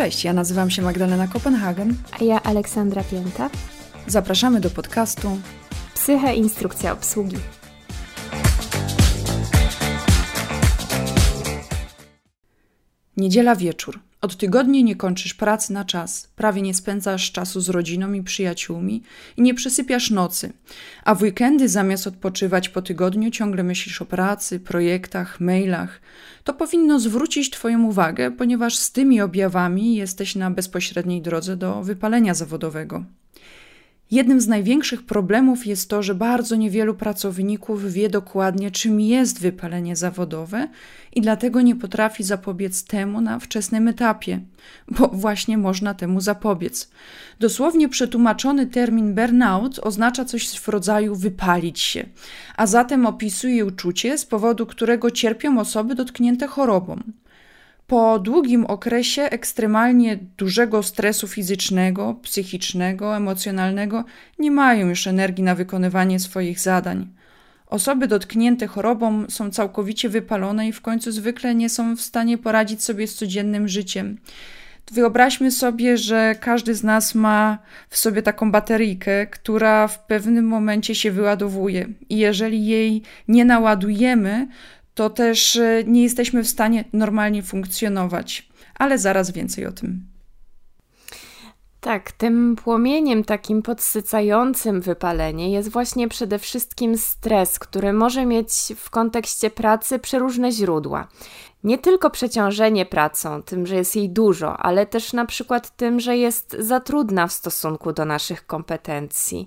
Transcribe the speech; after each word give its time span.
Cześć, 0.00 0.24
ja 0.24 0.32
nazywam 0.32 0.70
się 0.70 0.82
Magdalena 0.82 1.28
Kopenhagen. 1.28 1.94
A 2.20 2.24
ja 2.24 2.42
Aleksandra 2.42 3.04
Pięta. 3.04 3.50
Zapraszamy 4.06 4.60
do 4.60 4.70
podcastu 4.70 5.38
Psyche 5.94 6.34
Instrukcja 6.34 6.92
Obsługi. 6.92 7.36
Niedziela 13.16 13.56
wieczór. 13.56 14.00
Od 14.22 14.36
tygodni 14.36 14.84
nie 14.84 14.96
kończysz 14.96 15.34
pracy 15.34 15.72
na 15.72 15.84
czas, 15.84 16.28
prawie 16.36 16.62
nie 16.62 16.74
spędzasz 16.74 17.32
czasu 17.32 17.60
z 17.60 17.68
rodziną 17.68 18.12
i 18.12 18.22
przyjaciółmi 18.22 19.02
i 19.36 19.42
nie 19.42 19.54
przysypiasz 19.54 20.10
nocy, 20.10 20.52
a 21.04 21.14
w 21.14 21.22
weekendy 21.22 21.68
zamiast 21.68 22.06
odpoczywać 22.06 22.68
po 22.68 22.82
tygodniu 22.82 23.30
ciągle 23.30 23.62
myślisz 23.62 24.02
o 24.02 24.04
pracy, 24.04 24.60
projektach, 24.60 25.40
mailach. 25.40 26.00
To 26.44 26.54
powinno 26.54 27.00
zwrócić 27.00 27.50
Twoją 27.50 27.84
uwagę, 27.84 28.30
ponieważ 28.30 28.76
z 28.76 28.92
tymi 28.92 29.20
objawami 29.20 29.94
jesteś 29.96 30.34
na 30.34 30.50
bezpośredniej 30.50 31.22
drodze 31.22 31.56
do 31.56 31.82
wypalenia 31.82 32.34
zawodowego. 32.34 33.04
Jednym 34.10 34.40
z 34.40 34.48
największych 34.48 35.02
problemów 35.06 35.66
jest 35.66 35.90
to, 35.90 36.02
że 36.02 36.14
bardzo 36.14 36.56
niewielu 36.56 36.94
pracowników 36.94 37.92
wie 37.92 38.08
dokładnie, 38.08 38.70
czym 38.70 39.00
jest 39.00 39.40
wypalenie 39.40 39.96
zawodowe 39.96 40.68
i 41.14 41.20
dlatego 41.20 41.60
nie 41.60 41.76
potrafi 41.76 42.24
zapobiec 42.24 42.84
temu 42.84 43.20
na 43.20 43.38
wczesnym 43.38 43.88
etapie, 43.88 44.40
bo 44.88 45.08
właśnie 45.08 45.58
można 45.58 45.94
temu 45.94 46.20
zapobiec. 46.20 46.90
Dosłownie 47.40 47.88
przetłumaczony 47.88 48.66
termin 48.66 49.14
burnout 49.14 49.78
oznacza 49.78 50.24
coś 50.24 50.48
w 50.48 50.68
rodzaju 50.68 51.14
wypalić 51.14 51.80
się, 51.80 52.06
a 52.56 52.66
zatem 52.66 53.06
opisuje 53.06 53.66
uczucie, 53.66 54.18
z 54.18 54.26
powodu 54.26 54.66
którego 54.66 55.10
cierpią 55.10 55.60
osoby 55.60 55.94
dotknięte 55.94 56.46
chorobą. 56.46 57.02
Po 57.90 58.18
długim 58.18 58.66
okresie 58.66 59.22
ekstremalnie 59.22 60.18
dużego 60.36 60.82
stresu 60.82 61.28
fizycznego, 61.28 62.14
psychicznego, 62.22 63.16
emocjonalnego 63.16 64.04
nie 64.38 64.50
mają 64.50 64.88
już 64.88 65.06
energii 65.06 65.44
na 65.44 65.54
wykonywanie 65.54 66.20
swoich 66.20 66.60
zadań. 66.60 67.08
Osoby 67.66 68.08
dotknięte 68.08 68.66
chorobą 68.66 69.24
są 69.28 69.50
całkowicie 69.50 70.08
wypalone 70.08 70.68
i 70.68 70.72
w 70.72 70.80
końcu 70.80 71.12
zwykle 71.12 71.54
nie 71.54 71.68
są 71.68 71.96
w 71.96 72.00
stanie 72.00 72.38
poradzić 72.38 72.84
sobie 72.84 73.06
z 73.06 73.14
codziennym 73.14 73.68
życiem. 73.68 74.18
Wyobraźmy 74.92 75.50
sobie, 75.50 75.98
że 75.98 76.34
każdy 76.40 76.74
z 76.74 76.84
nas 76.84 77.14
ma 77.14 77.58
w 77.88 77.96
sobie 77.96 78.22
taką 78.22 78.52
bateryjkę, 78.52 79.26
która 79.26 79.88
w 79.88 80.06
pewnym 80.06 80.44
momencie 80.44 80.94
się 80.94 81.10
wyładowuje, 81.10 81.88
i 82.08 82.18
jeżeli 82.18 82.66
jej 82.66 83.02
nie 83.28 83.44
naładujemy, 83.44 84.48
to 85.00 85.10
też 85.10 85.56
e, 85.56 85.84
nie 85.86 86.02
jesteśmy 86.02 86.44
w 86.44 86.48
stanie 86.48 86.84
normalnie 86.92 87.42
funkcjonować. 87.42 88.48
Ale 88.74 88.98
zaraz 88.98 89.30
więcej 89.30 89.66
o 89.66 89.72
tym. 89.72 90.06
Tak, 91.80 92.12
tym 92.12 92.56
płomieniem 92.56 93.24
takim 93.24 93.62
podsycającym 93.62 94.80
wypalenie 94.80 95.52
jest 95.52 95.68
właśnie 95.68 96.08
przede 96.08 96.38
wszystkim 96.38 96.98
stres, 96.98 97.58
który 97.58 97.92
może 97.92 98.26
mieć 98.26 98.52
w 98.76 98.90
kontekście 98.90 99.50
pracy 99.50 99.98
przeróżne 99.98 100.52
źródła. 100.52 101.08
Nie 101.64 101.78
tylko 101.78 102.10
przeciążenie 102.10 102.86
pracą, 102.86 103.42
tym, 103.42 103.66
że 103.66 103.76
jest 103.76 103.96
jej 103.96 104.10
dużo, 104.10 104.56
ale 104.56 104.86
też 104.86 105.12
na 105.12 105.26
przykład 105.26 105.76
tym, 105.76 106.00
że 106.00 106.16
jest 106.16 106.56
za 106.58 106.80
trudna 106.80 107.26
w 107.26 107.32
stosunku 107.32 107.92
do 107.92 108.04
naszych 108.04 108.46
kompetencji 108.46 109.46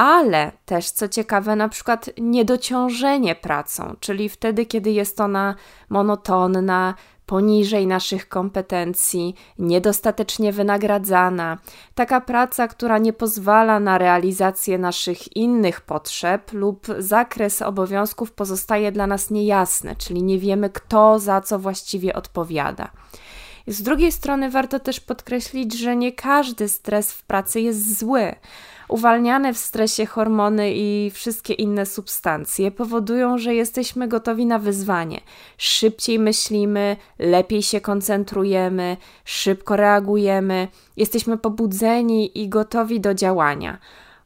ale 0.00 0.52
też, 0.66 0.90
co 0.90 1.08
ciekawe, 1.08 1.56
na 1.56 1.68
przykład 1.68 2.10
niedociążenie 2.18 3.34
pracą, 3.34 3.96
czyli 4.00 4.28
wtedy, 4.28 4.66
kiedy 4.66 4.90
jest 4.90 5.20
ona 5.20 5.54
monotonna, 5.88 6.94
poniżej 7.26 7.86
naszych 7.86 8.28
kompetencji, 8.28 9.34
niedostatecznie 9.58 10.52
wynagradzana, 10.52 11.58
taka 11.94 12.20
praca, 12.20 12.68
która 12.68 12.98
nie 12.98 13.12
pozwala 13.12 13.80
na 13.80 13.98
realizację 13.98 14.78
naszych 14.78 15.36
innych 15.36 15.80
potrzeb 15.80 16.52
lub 16.52 16.86
zakres 16.98 17.62
obowiązków 17.62 18.32
pozostaje 18.32 18.92
dla 18.92 19.06
nas 19.06 19.30
niejasny, 19.30 19.96
czyli 19.98 20.22
nie 20.22 20.38
wiemy, 20.38 20.70
kto 20.70 21.18
za 21.18 21.40
co 21.40 21.58
właściwie 21.58 22.14
odpowiada. 22.14 22.90
Z 23.66 23.82
drugiej 23.82 24.12
strony 24.12 24.50
warto 24.50 24.80
też 24.80 25.00
podkreślić, 25.00 25.78
że 25.78 25.96
nie 25.96 26.12
każdy 26.12 26.68
stres 26.68 27.12
w 27.12 27.22
pracy 27.22 27.60
jest 27.60 27.98
zły 27.98 28.34
uwalniane 28.90 29.54
w 29.54 29.58
stresie 29.58 30.06
hormony 30.06 30.72
i 30.74 31.10
wszystkie 31.10 31.54
inne 31.54 31.86
substancje 31.86 32.70
powodują, 32.70 33.38
że 33.38 33.54
jesteśmy 33.54 34.08
gotowi 34.08 34.46
na 34.46 34.58
wyzwanie. 34.58 35.20
Szybciej 35.58 36.18
myślimy, 36.18 36.96
lepiej 37.18 37.62
się 37.62 37.80
koncentrujemy, 37.80 38.96
szybko 39.24 39.76
reagujemy, 39.76 40.68
jesteśmy 40.96 41.38
pobudzeni 41.38 42.38
i 42.42 42.48
gotowi 42.48 43.00
do 43.00 43.14
działania. 43.14 43.78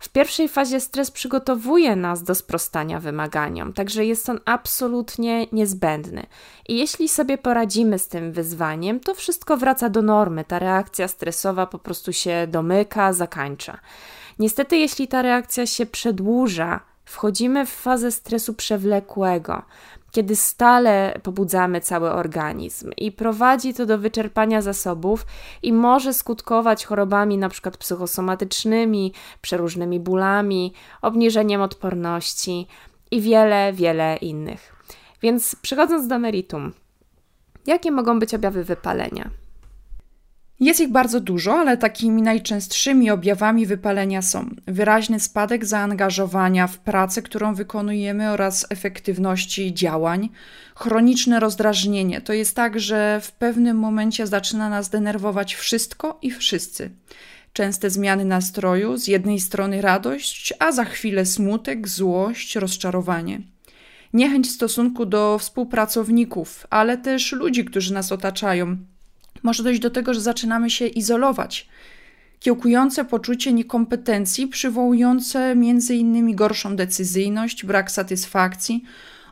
W 0.05 0.09
pierwszej 0.09 0.49
fazie 0.49 0.81
stres 0.81 1.11
przygotowuje 1.11 1.97
nas 1.97 2.23
do 2.23 2.35
sprostania 2.35 3.01
wymaganiom, 3.01 3.73
także 3.73 4.05
jest 4.05 4.29
on 4.29 4.41
absolutnie 4.45 5.47
niezbędny. 5.53 6.27
I 6.69 6.79
jeśli 6.79 7.09
sobie 7.09 7.39
poradzimy 7.39 7.99
z 7.99 8.09
tym 8.09 8.33
wyzwaniem, 8.33 9.01
to 9.01 9.15
wszystko 9.15 9.57
wraca 9.57 9.89
do 9.89 10.03
normy, 10.03 10.45
ta 10.45 10.59
reakcja 10.59 11.09
stresowa 11.09 11.67
po 11.67 11.79
prostu 11.79 12.13
się 12.13 12.47
domyka, 12.51 13.13
zakańcza. 13.13 13.79
Niestety, 14.39 14.77
jeśli 14.77 15.09
ta 15.09 15.23
reakcja 15.23 15.67
się 15.67 15.87
przedłuża, 15.87 16.81
wchodzimy 17.05 17.67
w 17.67 17.71
fazę 17.71 18.13
stresu 18.13 18.55
przewlekłego, 18.55 19.63
kiedy 20.15 20.37
stale 20.37 21.21
pobudzamy 21.23 21.81
cały 21.81 22.11
organizm 22.11 22.91
i 22.97 23.13
prowadzi 23.13 23.75
to 23.75 23.87
do 23.87 23.99
wyczerpania 23.99 24.63
zasobów 24.63 25.27
i 25.63 25.73
może 25.73 26.15
skutkować 26.15 26.85
chorobami 26.85 27.35
np. 27.35 27.71
psychosomatycznymi, 27.71 29.13
przeróżnymi 29.41 30.01
bólami, 30.01 30.73
obniżeniem 31.03 31.63
odporności 31.63 32.67
i 33.11 33.21
wiele, 33.21 33.73
wiele 33.73 34.17
innych. 34.17 34.75
Więc 35.23 35.57
przechodząc 35.57 36.07
do 36.09 36.19
meritum, 36.19 36.73
jakie 37.67 37.91
mogą 37.91 38.19
być 38.19 38.35
objawy 38.35 38.65
wypalenia? 38.65 39.44
Jest 40.65 40.81
ich 40.81 40.89
bardzo 40.89 41.21
dużo, 41.21 41.55
ale 41.55 41.77
takimi 41.77 42.23
najczęstszymi 42.23 43.11
objawami 43.11 43.67
wypalenia 43.67 44.23
są 44.23 44.51
wyraźny 44.67 45.21
spadek 45.21 45.65
zaangażowania 45.65 46.67
w 46.67 46.79
pracę, 46.79 47.23
którą 47.23 47.55
wykonujemy 47.55 48.31
oraz 48.31 48.67
efektywności 48.71 49.75
działań, 49.75 50.29
chroniczne 50.75 51.41
rozdrażnienie. 51.41 52.21
To 52.21 52.33
jest 52.33 52.57
tak, 52.57 52.81
że 52.81 53.21
w 53.23 53.33
pewnym 53.33 53.77
momencie 53.79 54.27
zaczyna 54.27 54.69
nas 54.69 54.89
denerwować 54.89 55.55
wszystko 55.55 56.19
i 56.23 56.31
wszyscy. 56.31 56.91
Częste 57.53 57.91
zmiany 57.91 58.25
nastroju, 58.25 58.97
z 58.97 59.09
jednej 59.09 59.41
strony 59.41 59.83
radość, 59.83 60.55
a 60.59 60.73
za 60.73 60.85
chwilę 60.85 61.27
smutek, 61.27 61.89
złość, 61.89 62.57
rozczarowanie 62.57 63.41
niechęć 64.15 64.47
w 64.47 64.51
stosunku 64.51 65.07
do 65.07 65.39
współpracowników, 65.39 66.67
ale 66.71 66.99
też 66.99 67.33
ludzi, 67.33 67.65
którzy 67.65 67.95
nas 67.95 68.13
otaczają, 68.13 68.77
może 69.45 69.63
dojść 69.63 69.81
do 69.81 69.91
tego, 69.91 70.15
że 70.15 70.21
zaczynamy 70.21 70.71
się 70.71 70.87
izolować. 70.87 71.69
Kiełkujące 72.41 73.05
poczucie 73.05 73.53
niekompetencji, 73.53 74.47
przywołujące 74.47 75.55
innymi 75.91 76.35
gorszą 76.35 76.77
decyzyjność, 76.77 77.65
brak 77.65 77.91
satysfakcji, 77.91 78.85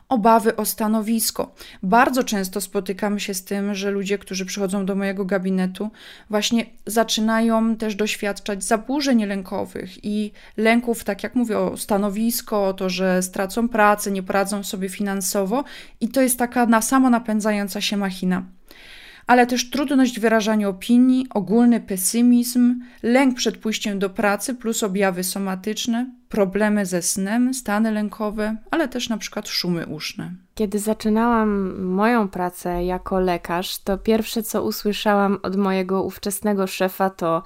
obawy 0.09 0.55
o 0.55 0.65
stanowisko. 0.65 1.55
Bardzo 1.83 2.23
często 2.23 2.61
spotykamy 2.61 3.19
się 3.19 3.33
z 3.33 3.43
tym, 3.43 3.75
że 3.75 3.91
ludzie, 3.91 4.17
którzy 4.17 4.45
przychodzą 4.45 4.85
do 4.85 4.95
mojego 4.95 5.25
gabinetu, 5.25 5.91
właśnie 6.29 6.65
zaczynają 6.85 7.75
też 7.75 7.95
doświadczać 7.95 8.63
zaburzeń 8.63 9.25
lękowych 9.25 10.05
i 10.05 10.31
lęków, 10.57 11.03
tak 11.03 11.23
jak 11.23 11.35
mówię, 11.35 11.59
o 11.59 11.77
stanowisko, 11.77 12.67
o 12.67 12.73
to, 12.73 12.89
że 12.89 13.21
stracą 13.21 13.69
pracę, 13.69 14.11
nie 14.11 14.23
poradzą 14.23 14.63
sobie 14.63 14.89
finansowo, 14.89 15.63
i 16.01 16.07
to 16.09 16.21
jest 16.21 16.39
taka 16.39 16.65
na 16.65 16.81
samo 16.81 17.09
napędzająca 17.09 17.81
się 17.81 17.97
machina 17.97 18.43
ale 19.27 19.47
też 19.47 19.69
trudność 19.69 20.19
wyrażania 20.19 20.69
opinii, 20.69 21.27
ogólny 21.33 21.79
pesymizm, 21.79 22.79
lęk 23.03 23.35
przed 23.35 23.57
pójściem 23.57 23.99
do 23.99 24.09
pracy 24.09 24.55
plus 24.55 24.83
objawy 24.83 25.23
somatyczne, 25.23 26.11
problemy 26.29 26.85
ze 26.85 27.01
snem, 27.01 27.53
stany 27.53 27.91
lękowe, 27.91 28.57
ale 28.71 28.87
też 28.87 29.09
na 29.09 29.17
przykład 29.17 29.47
szumy 29.47 29.87
uszne. 29.87 30.31
Kiedy 30.55 30.79
zaczynałam 30.79 31.81
moją 31.83 32.27
pracę 32.27 32.83
jako 32.83 33.19
lekarz, 33.19 33.77
to 33.77 33.97
pierwsze 33.97 34.43
co 34.43 34.63
usłyszałam 34.63 35.37
od 35.43 35.55
mojego 35.55 36.03
ówczesnego 36.03 36.67
szefa 36.67 37.09
to 37.09 37.43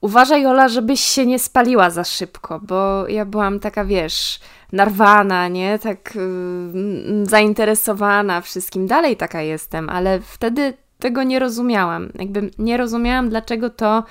uważaj 0.00 0.46
Ola, 0.46 0.68
żebyś 0.68 1.00
się 1.00 1.26
nie 1.26 1.38
spaliła 1.38 1.90
za 1.90 2.04
szybko, 2.04 2.60
bo 2.60 3.08
ja 3.08 3.24
byłam 3.24 3.60
taka, 3.60 3.84
wiesz, 3.84 4.40
narwana, 4.72 5.48
nie? 5.48 5.78
Tak 5.78 6.14
yy, 6.14 7.26
zainteresowana 7.26 8.40
wszystkim. 8.40 8.86
Dalej 8.86 9.16
taka 9.16 9.42
jestem, 9.42 9.88
ale 9.88 10.20
wtedy 10.20 10.74
tego 11.02 11.22
nie 11.22 11.38
rozumiałam. 11.38 12.08
Jakby 12.18 12.50
nie 12.58 12.76
rozumiałam, 12.76 13.28
dlaczego 13.28 13.70
to 13.70 14.04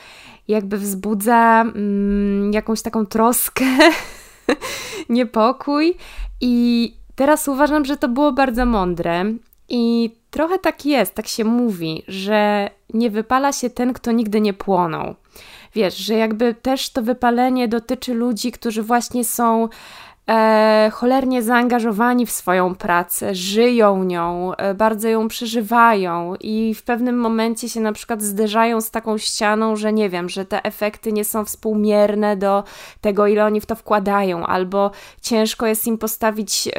jakby 0.48 0.78
wzbudza 0.78 1.62
mm, 1.62 2.54
jakąś 2.54 2.82
taką 2.82 3.06
troskę, 3.06 3.66
niepokój. 5.10 5.96
I 6.42 6.94
teraz 7.16 7.48
uważam, 7.48 7.86
że 7.86 7.98
to 7.98 8.08
było 8.08 8.32
bardzo 8.32 8.66
mądre. 8.66 9.26
I 9.70 10.16
trochę 10.32 10.60
tak 10.60 10.86
jest, 10.86 11.16
tak 11.16 11.28
się 11.28 11.44
mówi, 11.44 12.04
że 12.08 12.70
nie 12.94 13.10
wypala 13.10 13.52
się 13.52 13.70
ten, 13.70 13.94
kto 13.94 14.12
nigdy 14.12 14.42
nie 14.42 14.54
płonął. 14.54 15.16
Wiesz, 15.76 15.98
że 15.98 16.14
jakby 16.14 16.54
też 16.54 16.90
to 16.90 17.02
wypalenie 17.02 17.68
dotyczy 17.68 18.14
ludzi, 18.14 18.52
którzy 18.52 18.84
właśnie 18.84 19.26
są 19.26 19.70
e, 20.32 20.92
cholernie 20.94 21.44
zaangażowani 21.44 22.26
w 22.26 22.32
swoją 22.32 22.76
pracę, 22.76 23.36
żyją 23.36 24.04
nią, 24.04 24.56
e, 24.56 24.74
bardzo 24.74 25.08
ją 25.08 25.28
przeżywają 25.28 26.36
i 26.40 26.74
w 26.76 26.84
pewnym 26.84 27.20
momencie 27.20 27.70
się 27.70 27.82
na 27.82 27.92
przykład 27.92 28.22
zderzają 28.22 28.82
z 28.82 28.92
taką 28.92 29.18
ścianą, 29.18 29.76
że 29.76 29.94
nie 29.94 30.10
wiem, 30.10 30.30
że 30.30 30.46
te 30.46 30.64
efekty 30.64 31.12
nie 31.12 31.26
są 31.26 31.46
współmierne 31.46 32.38
do 32.38 32.64
tego, 33.02 33.28
ile 33.28 33.46
oni 33.46 33.62
w 33.62 33.66
to 33.66 33.76
wkładają, 33.76 34.46
albo 34.46 34.92
ciężko 35.22 35.68
jest 35.68 35.88
im 35.88 35.98
postawić 35.98 36.70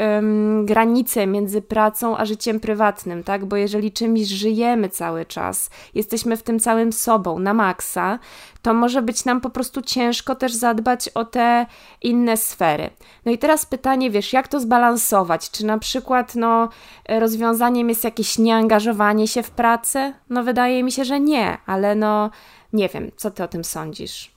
granicę 0.64 1.26
między 1.26 1.62
pracą 1.62 2.16
a 2.16 2.24
życiem 2.24 2.60
prywatnym, 2.60 3.24
tak? 3.24 3.44
Bo 3.44 3.56
jeżeli 3.56 3.92
czymś 3.92 4.20
żyjemy 4.20 4.88
cały 4.88 5.26
czas, 5.26 5.70
jesteśmy 5.94 6.36
w 6.36 6.42
tym 6.42 6.60
całym 6.60 6.92
sobą 6.92 7.38
na 7.38 7.54
maksa, 7.54 8.18
to 8.62 8.74
może 8.74 9.02
być 9.02 9.24
nam 9.24 9.40
po 9.40 9.50
prostu 9.50 9.82
ciężko 9.82 10.34
też 10.34 10.52
zadbać 10.52 11.08
o 11.08 11.24
te 11.24 11.66
inne 12.02 12.36
sfery. 12.36 12.90
No 13.24 13.32
i 13.32 13.38
teraz 13.38 13.66
pytanie, 13.66 14.10
wiesz, 14.10 14.32
jak 14.32 14.48
to 14.48 14.60
zbalansować? 14.60 15.50
Czy 15.50 15.66
na 15.66 15.78
przykład 15.78 16.34
no, 16.34 16.68
rozwiązaniem 17.08 17.88
jest 17.88 18.04
jakieś 18.04 18.38
nieangażowanie 18.38 19.28
się 19.28 19.42
w 19.42 19.50
pracę? 19.50 20.12
No 20.30 20.44
wydaje 20.44 20.82
mi 20.82 20.92
się, 20.92 21.04
że 21.04 21.20
nie, 21.20 21.58
ale 21.66 21.94
no 21.94 22.30
nie 22.72 22.88
wiem, 22.88 23.10
co 23.16 23.30
ty 23.30 23.42
o 23.42 23.48
tym 23.48 23.64
sądzisz? 23.64 24.32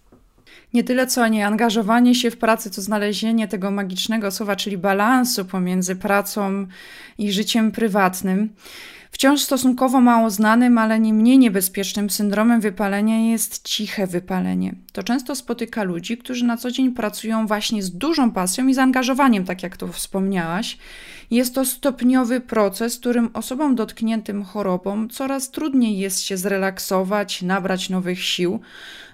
Nie 0.74 0.84
tyle 0.84 1.08
co 1.08 1.28
nie 1.28 1.48
angażowanie 1.48 2.16
się 2.16 2.32
w 2.32 2.38
pracę, 2.38 2.70
to 2.70 2.82
znalezienie 2.82 3.48
tego 3.48 3.72
magicznego 3.72 4.32
słowa, 4.32 4.56
czyli 4.56 4.78
balansu 4.78 5.46
pomiędzy 5.46 5.96
pracą 5.96 6.68
i 7.18 7.32
życiem 7.32 7.72
prywatnym. 7.72 8.50
Wciąż 9.16 9.42
stosunkowo 9.42 10.02
mało 10.02 10.30
znanym, 10.30 10.78
ale 10.78 11.00
nie 11.00 11.14
mniej 11.14 11.38
niebezpiecznym 11.38 12.10
syndromem 12.10 12.62
wypalenia 12.62 13.32
jest 13.32 13.68
ciche 13.68 14.08
wypalenie. 14.08 14.76
To 14.94 15.04
często 15.04 15.36
spotyka 15.36 15.84
ludzi, 15.84 16.18
którzy 16.18 16.46
na 16.46 16.58
co 16.58 16.72
dzień 16.72 16.92
pracują 16.92 17.48
właśnie 17.48 17.84
z 17.84 17.92
dużą 17.92 18.32
pasją 18.32 18.68
i 18.68 18.74
zaangażowaniem, 18.74 19.46
tak 19.46 19.64
jak 19.64 19.78
to 19.78 19.88
wspomniałaś. 19.88 20.78
Jest 21.32 21.56
to 21.56 21.66
stopniowy 21.66 22.42
proces, 22.42 22.98
którym 23.00 23.30
osobom 23.34 23.76
dotkniętym 23.76 24.44
chorobą 24.44 25.08
coraz 25.08 25.52
trudniej 25.52 25.98
jest 25.98 26.22
się 26.22 26.38
zrelaksować, 26.38 27.42
nabrać 27.42 27.90
nowych 27.90 28.24
sił. 28.24 28.60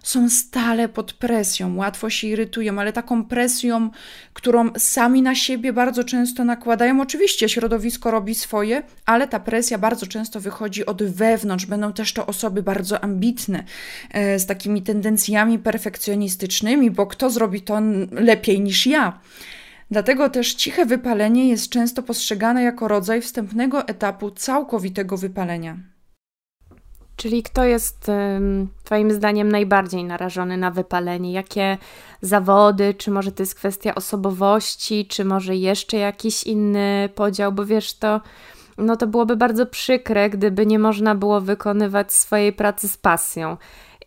Są 0.03 0.29
stale 0.29 0.89
pod 0.89 1.13
presją, 1.13 1.75
łatwo 1.75 2.09
się 2.09 2.27
irytują, 2.27 2.79
ale 2.79 2.93
taką 2.93 3.25
presją, 3.25 3.89
którą 4.33 4.69
sami 4.77 5.21
na 5.21 5.35
siebie 5.35 5.73
bardzo 5.73 6.03
często 6.03 6.43
nakładają. 6.43 7.01
Oczywiście 7.01 7.49
środowisko 7.49 8.11
robi 8.11 8.35
swoje, 8.35 8.83
ale 9.05 9.27
ta 9.27 9.39
presja 9.39 9.77
bardzo 9.77 10.07
często 10.07 10.39
wychodzi 10.39 10.85
od 10.85 11.03
wewnątrz. 11.03 11.65
Będą 11.65 11.93
też 11.93 12.13
to 12.13 12.25
osoby 12.25 12.63
bardzo 12.63 13.03
ambitne, 13.03 13.63
e, 14.11 14.39
z 14.39 14.45
takimi 14.45 14.81
tendencjami 14.81 15.59
perfekcjonistycznymi, 15.59 16.91
bo 16.91 17.07
kto 17.07 17.29
zrobi 17.29 17.61
to 17.61 17.81
lepiej 18.11 18.61
niż 18.61 18.87
ja? 18.87 19.19
Dlatego 19.91 20.29
też 20.29 20.53
ciche 20.53 20.85
wypalenie 20.85 21.49
jest 21.49 21.69
często 21.69 22.03
postrzegane 22.03 22.63
jako 22.63 22.87
rodzaj 22.87 23.21
wstępnego 23.21 23.87
etapu 23.87 24.31
całkowitego 24.31 25.17
wypalenia. 25.17 25.90
Czyli 27.21 27.43
kto 27.43 27.63
jest 27.63 28.11
Twoim 28.83 29.11
zdaniem 29.11 29.51
najbardziej 29.51 30.03
narażony 30.03 30.57
na 30.57 30.71
wypalenie? 30.71 31.31
Jakie 31.31 31.77
zawody? 32.21 32.93
Czy 32.93 33.11
może 33.11 33.31
to 33.31 33.43
jest 33.43 33.55
kwestia 33.55 33.95
osobowości, 33.95 35.05
czy 35.05 35.25
może 35.25 35.55
jeszcze 35.55 35.97
jakiś 35.97 36.43
inny 36.43 37.09
podział? 37.15 37.51
Bo 37.51 37.65
wiesz, 37.65 37.93
to, 37.93 38.21
no 38.77 38.95
to 38.95 39.07
byłoby 39.07 39.35
bardzo 39.35 39.65
przykre, 39.65 40.29
gdyby 40.29 40.65
nie 40.65 40.79
można 40.79 41.15
było 41.15 41.41
wykonywać 41.41 42.13
swojej 42.13 42.53
pracy 42.53 42.89
z 42.89 42.97
pasją. 42.97 43.57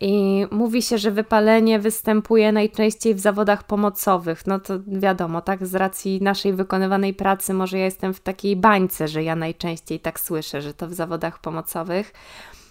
I 0.00 0.46
mówi 0.50 0.82
się, 0.82 0.98
że 0.98 1.10
wypalenie 1.10 1.78
występuje 1.78 2.52
najczęściej 2.52 3.14
w 3.14 3.20
zawodach 3.20 3.64
pomocowych. 3.64 4.46
No 4.46 4.60
to 4.60 4.74
wiadomo, 4.86 5.40
tak, 5.40 5.66
z 5.66 5.74
racji 5.74 6.22
naszej 6.22 6.52
wykonywanej 6.52 7.14
pracy, 7.14 7.54
może 7.54 7.78
ja 7.78 7.84
jestem 7.84 8.14
w 8.14 8.20
takiej 8.20 8.56
bańce, 8.56 9.08
że 9.08 9.22
ja 9.22 9.36
najczęściej 9.36 10.00
tak 10.00 10.20
słyszę, 10.20 10.62
że 10.62 10.74
to 10.74 10.88
w 10.88 10.94
zawodach 10.94 11.40
pomocowych. 11.40 12.12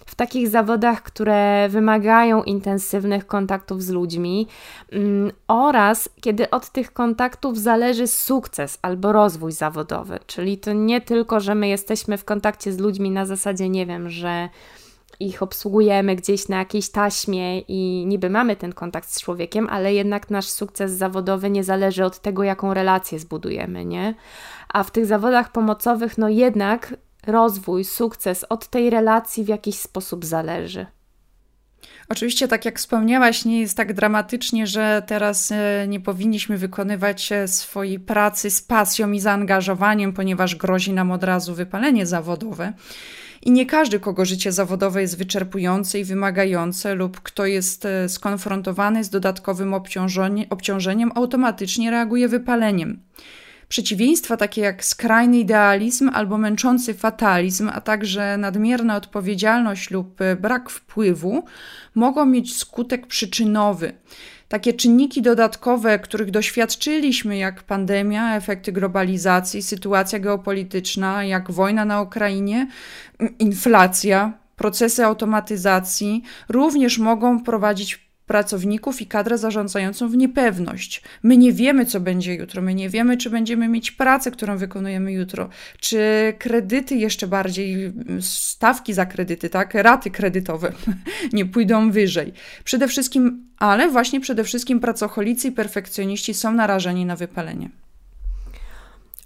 W 0.06 0.14
takich 0.14 0.48
zawodach, 0.48 1.02
które 1.02 1.68
wymagają 1.68 2.42
intensywnych 2.42 3.26
kontaktów 3.26 3.82
z 3.82 3.90
ludźmi, 3.90 4.46
mm, 4.92 5.32
oraz 5.48 6.08
kiedy 6.20 6.50
od 6.50 6.70
tych 6.70 6.92
kontaktów 6.92 7.58
zależy 7.58 8.06
sukces 8.06 8.78
albo 8.82 9.12
rozwój 9.12 9.52
zawodowy. 9.52 10.18
Czyli 10.26 10.58
to 10.58 10.72
nie 10.72 11.00
tylko, 11.00 11.40
że 11.40 11.54
my 11.54 11.68
jesteśmy 11.68 12.18
w 12.18 12.24
kontakcie 12.24 12.72
z 12.72 12.78
ludźmi 12.78 13.10
na 13.10 13.26
zasadzie, 13.26 13.68
nie 13.68 13.86
wiem, 13.86 14.10
że 14.10 14.48
ich 15.20 15.42
obsługujemy 15.42 16.16
gdzieś 16.16 16.48
na 16.48 16.58
jakiejś 16.58 16.90
taśmie 16.90 17.60
i 17.60 18.04
niby 18.06 18.30
mamy 18.30 18.56
ten 18.56 18.72
kontakt 18.72 19.10
z 19.10 19.20
człowiekiem, 19.20 19.68
ale 19.70 19.94
jednak 19.94 20.30
nasz 20.30 20.48
sukces 20.48 20.92
zawodowy 20.92 21.50
nie 21.50 21.64
zależy 21.64 22.04
od 22.04 22.18
tego, 22.18 22.42
jaką 22.42 22.74
relację 22.74 23.18
zbudujemy, 23.18 23.84
nie? 23.84 24.14
A 24.68 24.82
w 24.82 24.90
tych 24.90 25.06
zawodach 25.06 25.52
pomocowych, 25.52 26.18
no 26.18 26.28
jednak 26.28 26.94
rozwój, 27.26 27.84
sukces 27.84 28.44
od 28.48 28.68
tej 28.68 28.90
relacji 28.90 29.44
w 29.44 29.48
jakiś 29.48 29.78
sposób 29.78 30.24
zależy. 30.24 30.86
Oczywiście, 32.08 32.48
tak 32.48 32.64
jak 32.64 32.78
wspomniałaś, 32.78 33.44
nie 33.44 33.60
jest 33.60 33.76
tak 33.76 33.92
dramatycznie, 33.92 34.66
że 34.66 35.02
teraz 35.06 35.52
e, 35.52 35.86
nie 35.88 36.00
powinniśmy 36.00 36.58
wykonywać 36.58 37.32
e, 37.32 37.48
swojej 37.48 38.00
pracy 38.00 38.50
z 38.50 38.62
pasją 38.62 39.12
i 39.12 39.20
zaangażowaniem, 39.20 40.12
ponieważ 40.12 40.56
grozi 40.56 40.92
nam 40.92 41.10
od 41.10 41.24
razu 41.24 41.54
wypalenie 41.54 42.06
zawodowe. 42.06 42.72
I 43.42 43.50
nie 43.50 43.66
każdy, 43.66 44.00
kogo 44.00 44.24
życie 44.24 44.52
zawodowe 44.52 45.00
jest 45.00 45.18
wyczerpujące 45.18 46.00
i 46.00 46.04
wymagające, 46.04 46.94
lub 46.94 47.20
kto 47.20 47.46
jest 47.46 47.84
e, 47.84 48.08
skonfrontowany 48.08 49.04
z 49.04 49.10
dodatkowym 49.10 49.74
obciążeniem, 50.50 51.12
automatycznie 51.14 51.90
reaguje 51.90 52.28
wypaleniem. 52.28 53.00
Przeciwieństwa 53.74 54.36
takie 54.36 54.60
jak 54.60 54.84
skrajny 54.84 55.38
idealizm 55.38 56.10
albo 56.12 56.38
męczący 56.38 56.94
fatalizm, 56.94 57.70
a 57.74 57.80
także 57.80 58.36
nadmierna 58.36 58.96
odpowiedzialność 58.96 59.90
lub 59.90 60.20
e, 60.20 60.36
brak 60.36 60.70
wpływu 60.70 61.44
mogą 61.94 62.26
mieć 62.26 62.56
skutek 62.56 63.06
przyczynowy. 63.06 63.92
Takie 64.48 64.72
czynniki 64.72 65.22
dodatkowe, 65.22 65.98
których 65.98 66.30
doświadczyliśmy, 66.30 67.36
jak 67.36 67.62
pandemia, 67.62 68.36
efekty 68.36 68.72
globalizacji, 68.72 69.62
sytuacja 69.62 70.18
geopolityczna, 70.18 71.24
jak 71.24 71.50
wojna 71.50 71.84
na 71.84 72.02
Ukrainie, 72.02 72.68
inflacja, 73.38 74.32
procesy 74.56 75.04
automatyzacji, 75.04 76.22
również 76.48 76.98
mogą 76.98 77.40
prowadzić 77.40 78.03
pracowników 78.26 79.02
i 79.02 79.06
kadrę 79.06 79.38
zarządzającą 79.38 80.08
w 80.08 80.16
niepewność. 80.16 81.02
My 81.22 81.36
nie 81.36 81.52
wiemy, 81.52 81.86
co 81.86 82.00
będzie 82.00 82.34
jutro, 82.34 82.62
my 82.62 82.74
nie 82.74 82.88
wiemy, 82.90 83.16
czy 83.16 83.30
będziemy 83.30 83.68
mieć 83.68 83.90
pracę, 83.90 84.30
którą 84.30 84.56
wykonujemy 84.56 85.12
jutro, 85.12 85.48
czy 85.80 85.98
kredyty 86.38 86.96
jeszcze 86.96 87.26
bardziej, 87.26 87.92
stawki 88.20 88.92
za 88.92 89.06
kredyty, 89.06 89.50
tak, 89.50 89.74
raty 89.74 90.10
kredytowe 90.10 90.72
nie 91.32 91.46
pójdą 91.46 91.90
wyżej. 91.90 92.32
Przede 92.64 92.88
wszystkim, 92.88 93.46
ale 93.58 93.88
właśnie 93.88 94.20
przede 94.20 94.44
wszystkim 94.44 94.80
pracocholicy 94.80 95.48
i 95.48 95.52
perfekcjoniści 95.52 96.34
są 96.34 96.52
narażeni 96.52 97.06
na 97.06 97.16
wypalenie. 97.16 97.83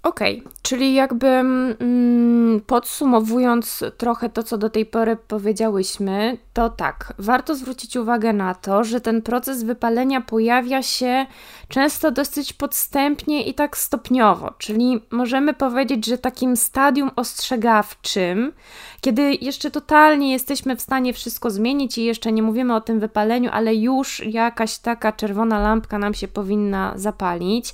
Okej, 0.03 0.39
okay, 0.39 0.51
czyli 0.61 0.93
jakby 0.93 1.27
mm, 1.27 2.61
podsumowując 2.67 3.83
trochę 3.97 4.29
to, 4.29 4.43
co 4.43 4.57
do 4.57 4.69
tej 4.69 4.85
pory 4.85 5.17
powiedziałyśmy, 5.27 6.37
to 6.53 6.69
tak, 6.69 7.13
warto 7.17 7.55
zwrócić 7.55 7.95
uwagę 7.95 8.33
na 8.33 8.55
to, 8.55 8.83
że 8.83 9.01
ten 9.01 9.21
proces 9.21 9.63
wypalenia 9.63 10.21
pojawia 10.21 10.83
się 10.83 11.25
często 11.67 12.11
dosyć 12.11 12.53
podstępnie 12.53 13.43
i 13.43 13.53
tak 13.53 13.77
stopniowo, 13.77 14.53
czyli 14.57 15.01
możemy 15.11 15.53
powiedzieć, 15.53 16.05
że 16.05 16.17
takim 16.17 16.57
stadium 16.57 17.11
ostrzegawczym, 17.15 18.53
kiedy 19.01 19.33
jeszcze 19.41 19.71
totalnie 19.71 20.31
jesteśmy 20.31 20.75
w 20.75 20.81
stanie 20.81 21.13
wszystko 21.13 21.49
zmienić 21.49 21.97
i 21.97 22.03
jeszcze 22.03 22.31
nie 22.31 22.43
mówimy 22.43 22.75
o 22.75 22.81
tym 22.81 22.99
wypaleniu, 22.99 23.49
ale 23.53 23.75
już 23.75 24.19
jakaś 24.25 24.77
taka 24.77 25.11
czerwona 25.11 25.59
lampka 25.59 25.97
nam 25.99 26.13
się 26.13 26.27
powinna 26.27 26.93
zapalić 26.95 27.73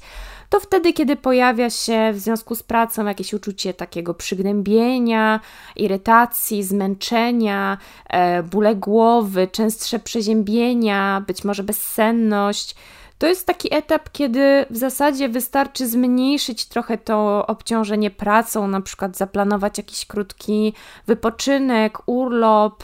to 0.56 0.60
wtedy, 0.60 0.94
kiedy 0.94 1.16
pojawia 1.16 1.70
się 1.70 2.12
w 2.14 2.20
związku 2.20 2.56
z 2.56 2.64
pracą 2.64 3.06
jakieś 3.06 3.34
uczucie 3.34 3.74
takiego 3.74 4.14
przygnębienia, 4.14 5.40
irytacji, 5.76 6.64
zmęczenia, 6.64 7.78
e, 8.10 8.44
bóle 8.44 8.76
głowy, 8.76 9.48
częstsze 9.48 10.00
przeziębienia, 10.00 11.24
być 11.28 11.44
może 11.44 11.64
bezsenność. 11.64 12.76
To 13.18 13.28
jest 13.28 13.48
taki 13.48 13.74
etap, 13.76 14.10
kiedy 14.12 14.66
w 14.70 14.78
zasadzie 14.78 15.30
wystarczy 15.30 15.88
zmniejszyć 15.88 16.66
trochę 16.66 16.98
to 16.98 17.48
obciążenie 17.48 18.12
pracą, 18.12 18.68
na 18.68 18.82
przykład 18.82 19.18
zaplanować 19.18 19.78
jakiś 19.78 20.06
krótki 20.06 20.74
wypoczynek, 21.08 21.98
urlop, 22.06 22.84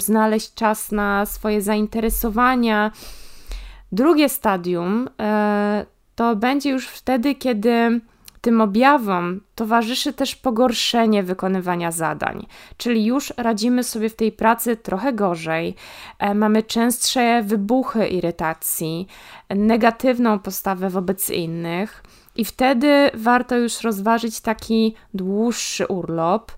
znaleźć 0.00 0.54
czas 0.54 0.92
na 0.92 1.26
swoje 1.26 1.62
zainteresowania. 1.62 2.90
Drugie 3.92 4.28
stadium 4.28 5.08
e, 5.20 5.86
to 6.20 6.36
będzie 6.36 6.70
już 6.70 6.88
wtedy, 6.88 7.34
kiedy 7.34 8.00
tym 8.40 8.60
objawom 8.60 9.40
towarzyszy 9.54 10.12
też 10.12 10.36
pogorszenie 10.36 11.22
wykonywania 11.22 11.90
zadań, 11.90 12.46
czyli 12.76 13.04
już 13.04 13.32
radzimy 13.36 13.84
sobie 13.84 14.10
w 14.10 14.14
tej 14.14 14.32
pracy 14.32 14.76
trochę 14.76 15.12
gorzej, 15.12 15.74
e, 16.18 16.34
mamy 16.34 16.62
częstsze 16.62 17.42
wybuchy 17.42 18.08
irytacji, 18.08 19.06
negatywną 19.50 20.38
postawę 20.38 20.90
wobec 20.90 21.30
innych. 21.30 22.02
I 22.36 22.44
wtedy 22.44 23.10
warto 23.14 23.56
już 23.56 23.80
rozważyć 23.80 24.40
taki 24.40 24.94
dłuższy 25.14 25.86
urlop, 25.86 26.52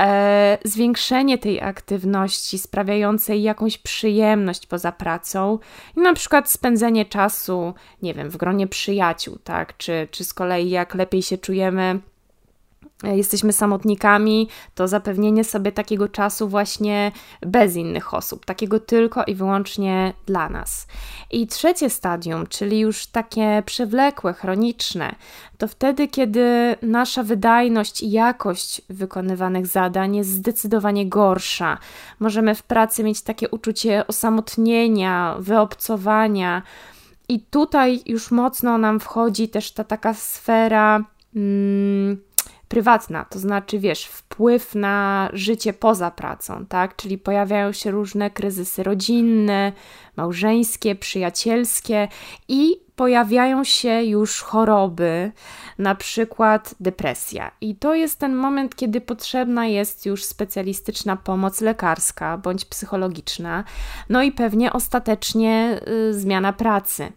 e, 0.00 0.58
zwiększenie 0.64 1.38
tej 1.38 1.60
aktywności 1.60 2.58
sprawiającej 2.58 3.42
jakąś 3.42 3.78
przyjemność 3.78 4.66
poza 4.66 4.92
pracą 4.92 5.58
i 5.96 6.00
na 6.00 6.14
przykład 6.14 6.50
spędzenie 6.50 7.04
czasu, 7.04 7.74
nie 8.02 8.14
wiem, 8.14 8.30
w 8.30 8.36
gronie 8.36 8.66
przyjaciół, 8.66 9.38
tak? 9.44 9.76
Czy, 9.76 10.08
czy 10.10 10.24
z 10.24 10.34
kolei 10.34 10.70
jak 10.70 10.94
lepiej 10.94 11.22
się 11.22 11.38
czujemy 11.38 12.00
jesteśmy 13.04 13.52
samotnikami, 13.52 14.48
to 14.74 14.88
zapewnienie 14.88 15.44
sobie 15.44 15.72
takiego 15.72 16.08
czasu 16.08 16.48
właśnie 16.48 17.12
bez 17.40 17.76
innych 17.76 18.14
osób, 18.14 18.44
takiego 18.44 18.80
tylko 18.80 19.24
i 19.24 19.34
wyłącznie 19.34 20.12
dla 20.26 20.48
nas. 20.48 20.86
I 21.30 21.46
trzecie 21.46 21.90
stadium, 21.90 22.46
czyli 22.46 22.80
już 22.80 23.06
takie 23.06 23.62
przewlekłe, 23.66 24.32
chroniczne, 24.32 25.14
to 25.58 25.68
wtedy, 25.68 26.08
kiedy 26.08 26.76
nasza 26.82 27.22
wydajność 27.22 28.02
i 28.02 28.10
jakość 28.10 28.82
wykonywanych 28.88 29.66
zadań 29.66 30.16
jest 30.16 30.30
zdecydowanie 30.30 31.08
gorsza. 31.08 31.78
Możemy 32.20 32.54
w 32.54 32.62
pracy 32.62 33.04
mieć 33.04 33.22
takie 33.22 33.48
uczucie 33.48 34.06
osamotnienia, 34.06 35.36
wyobcowania. 35.38 36.62
I 37.28 37.40
tutaj 37.40 38.02
już 38.06 38.30
mocno 38.30 38.78
nam 38.78 39.00
wchodzi 39.00 39.48
też 39.48 39.72
ta 39.72 39.84
taka 39.84 40.14
sfera. 40.14 41.04
Hmm, 41.34 42.16
prywatna, 42.74 43.24
to 43.24 43.38
znaczy, 43.38 43.78
wiesz, 43.78 44.04
wpływ 44.06 44.74
na 44.74 45.28
życie 45.32 45.72
poza 45.72 46.10
pracą, 46.10 46.66
tak? 46.66 46.96
Czyli 46.96 47.18
pojawiają 47.18 47.72
się 47.72 47.90
różne 47.90 48.30
kryzysy 48.30 48.82
rodzinne, 48.82 49.72
małżeńskie, 50.16 50.94
przyjacielskie 50.94 52.08
i 52.48 52.76
pojawiają 52.96 53.64
się 53.64 54.02
już 54.02 54.40
choroby, 54.42 55.32
na 55.78 55.94
przykład 55.94 56.74
depresja. 56.80 57.50
I 57.60 57.76
to 57.76 57.94
jest 57.94 58.18
ten 58.18 58.34
moment, 58.34 58.76
kiedy 58.76 59.00
potrzebna 59.00 59.66
jest 59.66 60.06
już 60.06 60.24
specjalistyczna 60.24 61.16
pomoc 61.16 61.60
lekarska 61.60 62.38
bądź 62.38 62.64
psychologiczna, 62.64 63.64
no 64.08 64.22
i 64.22 64.32
pewnie 64.32 64.72
ostatecznie 64.72 65.80
y, 65.88 66.14
zmiana 66.14 66.52
pracy. 66.52 67.12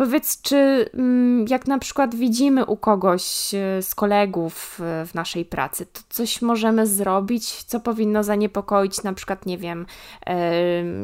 Powiedz, 0.00 0.42
czy 0.42 0.90
mm, 0.94 1.46
jak 1.48 1.66
na 1.66 1.78
przykład 1.78 2.14
widzimy 2.14 2.66
u 2.66 2.76
kogoś 2.76 3.54
e, 3.54 3.82
z 3.82 3.94
kolegów 3.94 4.80
e, 4.80 5.06
w 5.06 5.14
naszej 5.14 5.44
pracy, 5.44 5.86
to 5.86 6.00
coś 6.08 6.42
możemy 6.42 6.86
zrobić, 6.86 7.64
co 7.64 7.80
powinno 7.80 8.24
zaniepokoić, 8.24 9.02
na 9.02 9.12
przykład, 9.12 9.46
nie 9.46 9.58
wiem, 9.58 9.86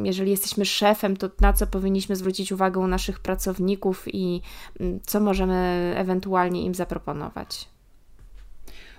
jeżeli 0.05 0.31
jesteśmy 0.31 0.65
szefem, 0.65 1.17
to 1.17 1.31
na 1.41 1.53
co 1.53 1.67
powinniśmy 1.67 2.17
zwrócić 2.17 2.53
uwagę 2.53 2.81
u 2.81 2.87
naszych 2.87 3.21
pracowników 3.21 4.05
i 4.15 4.41
mm, 4.81 5.00
co 5.07 5.21
możemy 5.21 5.95
ewentualnie 5.97 6.65
im 6.65 6.75
zaproponować? 6.75 7.69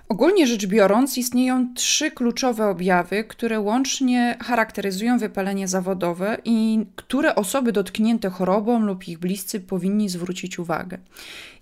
Ogólnie 0.08 0.46
rzecz 0.46 0.66
biorąc, 0.66 1.18
istnieją 1.18 1.74
trzy 1.74 2.10
kluczowe 2.10 2.66
objawy, 2.66 3.24
które 3.24 3.60
łącznie 3.60 4.36
charakteryzują 4.40 5.18
wypalenie 5.18 5.68
zawodowe 5.68 6.38
i 6.44 6.86
które 6.96 7.34
osoby 7.34 7.72
dotknięte 7.72 8.30
chorobą 8.30 8.80
lub 8.80 9.08
ich 9.08 9.18
bliscy 9.18 9.60
powinni 9.60 10.08
zwrócić 10.08 10.58
uwagę. 10.58 10.98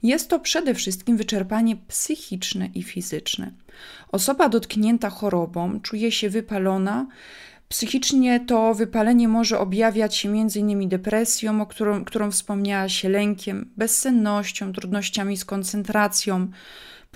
Jest 0.02 0.30
to 0.30 0.38
przede 0.38 0.74
wszystkim 0.74 1.16
wyczerpanie 1.16 1.76
psychiczne 1.88 2.68
i 2.74 2.82
fizyczne. 2.82 3.52
Osoba 4.12 4.48
dotknięta 4.48 5.10
chorobą 5.10 5.80
czuje 5.80 6.12
się 6.12 6.30
wypalona. 6.30 7.06
Psychicznie 7.68 8.40
to 8.40 8.74
wypalenie 8.74 9.28
może 9.28 9.58
objawiać 9.58 10.16
się 10.16 10.28
m.in. 10.28 10.88
depresją, 10.88 11.60
o 11.62 11.66
którą, 11.66 12.04
którą 12.04 12.30
wspomniałaś, 12.30 13.04
lękiem, 13.04 13.70
bezsennością, 13.76 14.72
trudnościami 14.72 15.36
z 15.36 15.44
koncentracją 15.44 16.48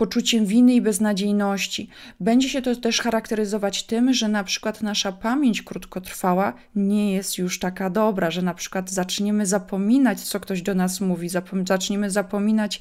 poczuciem 0.01 0.47
winy 0.47 0.75
i 0.75 0.81
beznadziejności. 0.81 1.89
Będzie 2.21 2.49
się 2.49 2.63
to 2.63 2.77
też 2.77 3.01
charakteryzować 3.01 3.83
tym, 3.83 4.13
że 4.15 4.29
na 4.29 4.45
przykład 4.45 4.83
nasza 4.83 5.13
pamięć 5.13 5.63
krótkotrwała 5.63 6.53
nie 6.75 7.15
jest 7.15 7.39
już 7.39 7.59
taka 7.59 7.91
dobra, 7.91 8.31
że 8.31 8.43
na 8.43 8.55
przykład 8.55 8.91
zaczniemy 8.91 9.47
zapominać, 9.47 10.21
co 10.21 10.41
ktoś 10.41 10.63
do 10.63 10.75
nas 10.75 11.01
mówi, 11.01 11.29
zapom 11.29 11.67
zaczniemy 11.67 12.11
zapominać, 12.11 12.81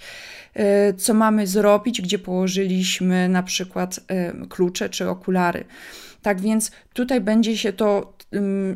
e, 0.53 0.93
co 0.93 1.13
mamy 1.13 1.47
zrobić, 1.47 2.01
gdzie 2.01 2.19
położyliśmy 2.19 3.29
na 3.29 3.43
przykład 3.43 3.99
e, 4.07 4.33
klucze 4.49 4.89
czy 4.89 5.09
okulary. 5.09 5.65
Tak 6.21 6.41
więc 6.41 6.71
tutaj 6.93 7.21
będzie 7.21 7.57
się 7.57 7.73
to 7.73 8.13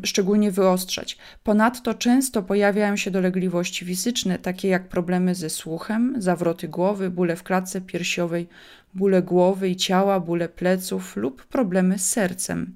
szczególnie 0.04 0.50
wyostrzać. 0.50 1.18
Ponadto 1.44 1.94
często 1.94 2.42
pojawiają 2.42 2.96
się 2.96 3.10
dolegliwości 3.10 3.84
fizyczne, 3.84 4.38
takie 4.38 4.68
jak 4.68 4.88
problemy 4.88 5.34
ze 5.34 5.50
słuchem, 5.50 6.14
zawroty 6.18 6.68
głowy, 6.68 7.10
bóle 7.10 7.36
w 7.36 7.42
klatce 7.42 7.80
piersiowej, 7.80 8.48
bóle 8.94 9.22
głowy 9.22 9.68
i 9.68 9.76
ciała, 9.76 10.20
bóle 10.20 10.48
pleców 10.48 11.16
lub 11.16 11.46
problemy 11.46 11.98
z 11.98 12.08
sercem. 12.08 12.74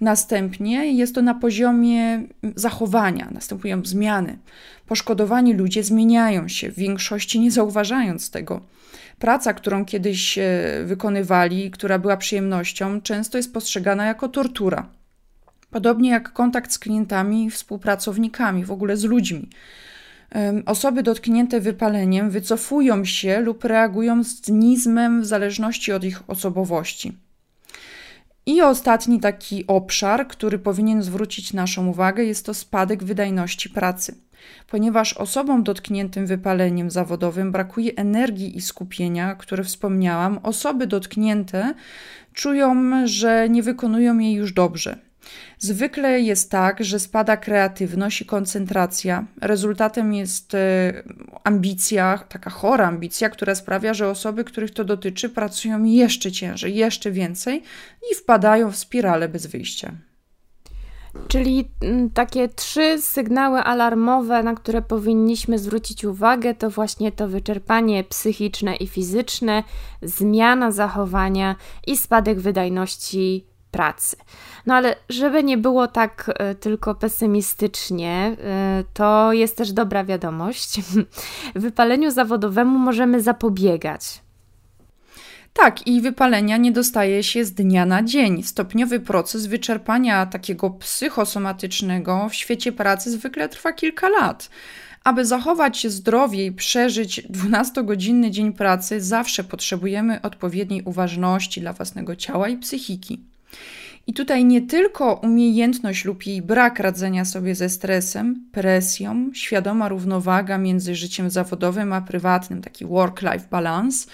Następnie 0.00 0.92
jest 0.92 1.14
to 1.14 1.22
na 1.22 1.34
poziomie 1.34 2.22
zachowania, 2.56 3.28
następują 3.30 3.82
zmiany. 3.84 4.38
Poszkodowani 4.86 5.54
ludzie 5.54 5.84
zmieniają 5.84 6.48
się, 6.48 6.70
w 6.70 6.74
większości 6.74 7.40
nie 7.40 7.50
zauważając 7.50 8.30
tego. 8.30 8.60
Praca, 9.18 9.52
którą 9.52 9.84
kiedyś 9.84 10.38
e, 10.38 10.44
wykonywali, 10.84 11.70
która 11.70 11.98
była 11.98 12.16
przyjemnością, 12.16 13.00
często 13.00 13.36
jest 13.38 13.52
postrzegana 13.52 14.06
jako 14.06 14.28
tortura. 14.28 14.97
Podobnie 15.70 16.10
jak 16.10 16.32
kontakt 16.32 16.72
z 16.72 16.78
klientami 16.78 17.50
współpracownikami, 17.50 18.64
w 18.64 18.70
ogóle 18.70 18.96
z 18.96 19.04
ludźmi. 19.04 19.48
Osoby 20.66 21.02
dotknięte 21.02 21.60
wypaleniem 21.60 22.30
wycofują 22.30 23.04
się 23.04 23.40
lub 23.40 23.64
reagują 23.64 24.24
z 24.24 24.40
cynizmem 24.40 25.22
w 25.22 25.26
zależności 25.26 25.92
od 25.92 26.04
ich 26.04 26.30
osobowości. 26.30 27.18
I 28.46 28.62
ostatni 28.62 29.20
taki 29.20 29.66
obszar, 29.66 30.28
który 30.28 30.58
powinien 30.58 31.02
zwrócić 31.02 31.52
naszą 31.52 31.86
uwagę, 31.86 32.24
jest 32.24 32.46
to 32.46 32.54
spadek 32.54 33.04
wydajności 33.04 33.70
pracy. 33.70 34.14
Ponieważ 34.66 35.12
osobom 35.12 35.62
dotkniętym 35.62 36.26
wypaleniem 36.26 36.90
zawodowym 36.90 37.52
brakuje 37.52 37.92
energii 37.96 38.56
i 38.56 38.60
skupienia, 38.60 39.34
które 39.34 39.64
wspomniałam, 39.64 40.38
osoby 40.42 40.86
dotknięte 40.86 41.74
czują, 42.32 42.92
że 43.06 43.48
nie 43.48 43.62
wykonują 43.62 44.18
jej 44.18 44.34
już 44.34 44.52
dobrze. 44.52 45.07
Zwykle 45.58 46.20
jest 46.20 46.50
tak, 46.50 46.84
że 46.84 46.98
spada 46.98 47.36
kreatywność 47.36 48.20
i 48.20 48.26
koncentracja. 48.26 49.26
Rezultatem 49.40 50.14
jest 50.14 50.54
e, 50.54 50.92
ambicja, 51.44 52.18
taka 52.28 52.50
chora 52.50 52.86
ambicja, 52.86 53.30
która 53.30 53.54
sprawia, 53.54 53.94
że 53.94 54.08
osoby, 54.08 54.44
których 54.44 54.70
to 54.70 54.84
dotyczy, 54.84 55.28
pracują 55.28 55.84
jeszcze 55.84 56.32
ciężej, 56.32 56.76
jeszcze 56.76 57.10
więcej 57.10 57.62
i 58.12 58.14
wpadają 58.14 58.70
w 58.70 58.76
spiralę 58.76 59.28
bez 59.28 59.46
wyjścia. 59.46 59.92
Czyli 61.28 61.70
mm, 61.82 62.10
takie 62.10 62.48
trzy 62.48 63.02
sygnały 63.02 63.58
alarmowe, 63.58 64.42
na 64.42 64.54
które 64.54 64.82
powinniśmy 64.82 65.58
zwrócić 65.58 66.04
uwagę, 66.04 66.54
to 66.54 66.70
właśnie 66.70 67.12
to 67.12 67.28
wyczerpanie 67.28 68.04
psychiczne 68.04 68.76
i 68.76 68.86
fizyczne, 68.86 69.62
zmiana 70.02 70.70
zachowania 70.70 71.56
i 71.86 71.96
spadek 71.96 72.40
wydajności 72.40 73.46
pracy. 73.70 74.16
No 74.66 74.74
ale 74.74 74.96
żeby 75.08 75.44
nie 75.44 75.58
było 75.58 75.88
tak 75.88 76.30
e, 76.34 76.54
tylko 76.54 76.94
pesymistycznie, 76.94 78.36
e, 78.44 78.84
to 78.94 79.32
jest 79.32 79.56
też 79.56 79.72
dobra 79.72 80.04
wiadomość. 80.04 80.80
Wypaleniu 81.54 82.10
zawodowemu 82.10 82.78
możemy 82.78 83.22
zapobiegać. 83.22 84.20
Tak, 85.52 85.86
i 85.86 86.00
wypalenia 86.00 86.56
nie 86.56 86.72
dostaje 86.72 87.22
się 87.22 87.44
z 87.44 87.52
dnia 87.52 87.86
na 87.86 88.02
dzień. 88.02 88.42
Stopniowy 88.42 89.00
proces 89.00 89.46
wyczerpania 89.46 90.26
takiego 90.26 90.70
psychosomatycznego 90.70 92.28
w 92.28 92.34
świecie 92.34 92.72
pracy 92.72 93.10
zwykle 93.10 93.48
trwa 93.48 93.72
kilka 93.72 94.08
lat. 94.08 94.50
Aby 95.04 95.24
zachować 95.24 95.86
zdrowie 95.86 96.46
i 96.46 96.52
przeżyć 96.52 97.22
12-godzinny 97.26 98.30
dzień 98.30 98.52
pracy, 98.52 99.00
zawsze 99.00 99.44
potrzebujemy 99.44 100.22
odpowiedniej 100.22 100.82
uważności 100.82 101.60
dla 101.60 101.72
własnego 101.72 102.16
ciała 102.16 102.48
i 102.48 102.56
psychiki. 102.56 103.20
I 104.06 104.12
tutaj 104.14 104.44
nie 104.44 104.62
tylko 104.62 105.14
umiejętność 105.14 106.04
lub 106.04 106.26
jej 106.26 106.42
brak 106.42 106.80
radzenia 106.80 107.24
sobie 107.24 107.54
ze 107.54 107.68
stresem, 107.68 108.44
presją, 108.52 109.30
świadoma 109.34 109.88
równowaga 109.88 110.58
między 110.58 110.94
życiem 110.94 111.30
zawodowym 111.30 111.92
a 111.92 112.00
prywatnym, 112.00 112.62
taki 112.62 112.86
work-life 112.86 113.48
balance, 113.50 114.06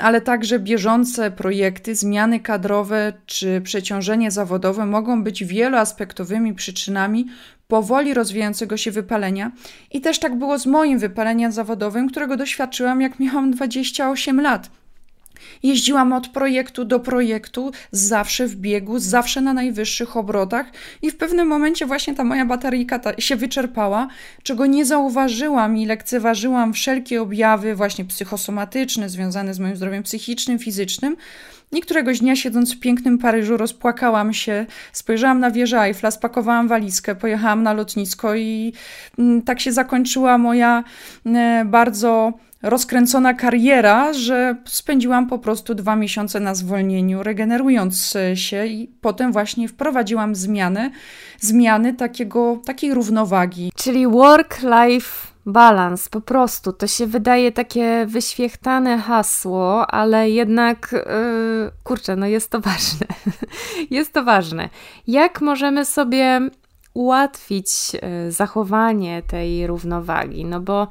ale 0.00 0.20
także 0.20 0.58
bieżące 0.58 1.30
projekty, 1.30 1.94
zmiany 1.94 2.40
kadrowe 2.40 3.12
czy 3.26 3.60
przeciążenie 3.60 4.30
zawodowe 4.30 4.86
mogą 4.86 5.24
być 5.24 5.44
wieloaspektowymi 5.44 6.54
przyczynami 6.54 7.26
powoli 7.68 8.14
rozwijającego 8.14 8.76
się 8.76 8.90
wypalenia. 8.90 9.52
I 9.90 10.00
też 10.00 10.18
tak 10.18 10.38
było 10.38 10.58
z 10.58 10.66
moim 10.66 10.98
wypaleniem 10.98 11.52
zawodowym, 11.52 12.08
którego 12.08 12.36
doświadczyłam, 12.36 13.00
jak 13.00 13.20
miałam 13.20 13.50
28 13.50 14.40
lat. 14.40 14.70
Jeździłam 15.62 16.12
od 16.12 16.28
projektu 16.28 16.84
do 16.84 17.00
projektu, 17.00 17.72
zawsze 17.90 18.46
w 18.46 18.56
biegu, 18.56 18.98
zawsze 18.98 19.40
na 19.40 19.52
najwyższych 19.52 20.16
obrotach, 20.16 20.66
i 21.02 21.10
w 21.10 21.16
pewnym 21.16 21.48
momencie 21.48 21.86
właśnie 21.86 22.14
ta 22.14 22.24
moja 22.24 22.44
bateryjka 22.44 23.00
się 23.18 23.36
wyczerpała, 23.36 24.08
czego 24.42 24.66
nie 24.66 24.84
zauważyłam 24.84 25.76
i 25.76 25.86
lekceważyłam 25.86 26.72
wszelkie 26.72 27.22
objawy, 27.22 27.74
właśnie 27.74 28.04
psychosomatyczne, 28.04 29.08
związane 29.08 29.54
z 29.54 29.58
moim 29.58 29.76
zdrowiem 29.76 30.02
psychicznym, 30.02 30.58
fizycznym. 30.58 31.16
I 31.72 31.80
któregoś 31.80 32.20
dnia, 32.20 32.36
siedząc 32.36 32.74
w 32.74 32.80
pięknym 32.80 33.18
Paryżu, 33.18 33.56
rozpłakałam 33.56 34.32
się, 34.32 34.66
spojrzałam 34.92 35.40
na 35.40 35.50
wieżę 35.50 35.80
Eiffla, 35.80 36.10
spakowałam 36.10 36.68
walizkę, 36.68 37.14
pojechałam 37.14 37.62
na 37.62 37.72
lotnisko 37.72 38.34
i 38.34 38.72
mm, 39.18 39.42
tak 39.42 39.60
się 39.60 39.72
zakończyła 39.72 40.38
moja 40.38 40.84
e, 41.26 41.64
bardzo 41.64 42.32
rozkręcona 42.62 43.34
kariera, 43.34 44.12
że 44.12 44.56
spędziłam 44.64 45.26
po 45.26 45.38
prostu 45.38 45.74
dwa 45.74 45.96
miesiące 45.96 46.40
na 46.40 46.54
zwolnieniu, 46.54 47.22
regenerując 47.22 48.14
się 48.34 48.66
i 48.66 48.90
potem 49.00 49.32
właśnie 49.32 49.68
wprowadziłam 49.68 50.34
zmiany, 50.34 50.90
zmiany 51.40 51.94
takiego, 51.94 52.60
takiej 52.64 52.94
równowagi. 52.94 53.72
Czyli 53.74 54.06
work-life 54.06 55.30
balans, 55.46 56.08
po 56.08 56.20
prostu. 56.20 56.72
To 56.72 56.86
się 56.86 57.06
wydaje 57.06 57.52
takie 57.52 58.06
wyświechtane 58.06 58.98
hasło, 58.98 59.86
ale 59.86 60.30
jednak, 60.30 60.92
yy, 60.92 61.70
kurczę, 61.84 62.16
no 62.16 62.26
jest 62.26 62.50
to 62.50 62.60
ważne. 62.60 63.06
jest 63.90 64.12
to 64.12 64.24
ważne. 64.24 64.68
Jak 65.06 65.40
możemy 65.40 65.84
sobie 65.84 66.40
ułatwić 66.94 67.94
yy, 67.94 68.32
zachowanie 68.32 69.22
tej 69.22 69.66
równowagi? 69.66 70.44
No 70.44 70.60
bo 70.60 70.88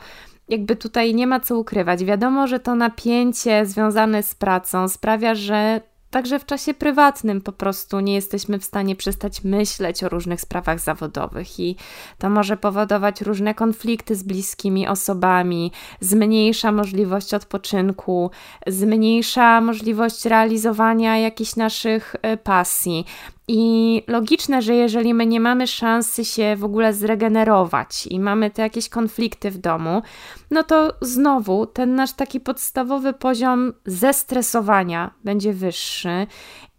jakby 0.49 0.75
tutaj 0.75 1.15
nie 1.15 1.27
ma 1.27 1.39
co 1.39 1.57
ukrywać. 1.57 2.03
Wiadomo, 2.03 2.47
że 2.47 2.59
to 2.59 2.75
napięcie 2.75 3.65
związane 3.65 4.23
z 4.23 4.35
pracą 4.35 4.87
sprawia, 4.87 5.35
że 5.35 5.81
Także 6.09 6.39
w 6.39 6.45
czasie 6.45 6.73
prywatnym 6.73 7.41
po 7.41 7.51
prostu 7.51 7.99
nie 7.99 8.15
jesteśmy 8.15 8.59
w 8.59 8.63
stanie 8.63 8.95
przestać 8.95 9.43
myśleć 9.43 10.03
o 10.03 10.09
różnych 10.09 10.41
sprawach 10.41 10.79
zawodowych, 10.79 11.59
i 11.59 11.75
to 12.17 12.29
może 12.29 12.57
powodować 12.57 13.21
różne 13.21 13.53
konflikty 13.53 14.15
z 14.15 14.23
bliskimi 14.23 14.87
osobami, 14.87 15.71
zmniejsza 15.99 16.71
możliwość 16.71 17.33
odpoczynku, 17.33 18.31
zmniejsza 18.67 19.61
możliwość 19.61 20.25
realizowania 20.25 21.17
jakichś 21.17 21.55
naszych 21.55 22.15
e, 22.21 22.37
pasji. 22.37 23.05
I 23.51 24.03
logiczne, 24.07 24.61
że 24.61 24.75
jeżeli 24.75 25.13
my 25.13 25.25
nie 25.25 25.39
mamy 25.39 25.67
szansy 25.67 26.25
się 26.25 26.55
w 26.55 26.63
ogóle 26.63 26.93
zregenerować 26.93 28.07
i 28.07 28.19
mamy 28.19 28.51
te 28.51 28.61
jakieś 28.61 28.89
konflikty 28.89 29.51
w 29.51 29.57
domu, 29.57 30.01
no 30.51 30.63
to 30.63 30.93
znowu 31.01 31.65
ten 31.65 31.95
nasz 31.95 32.13
taki 32.13 32.39
podstawowy 32.39 33.13
poziom 33.13 33.73
zestresowania 33.85 35.13
będzie 35.23 35.53
wyższy 35.53 36.27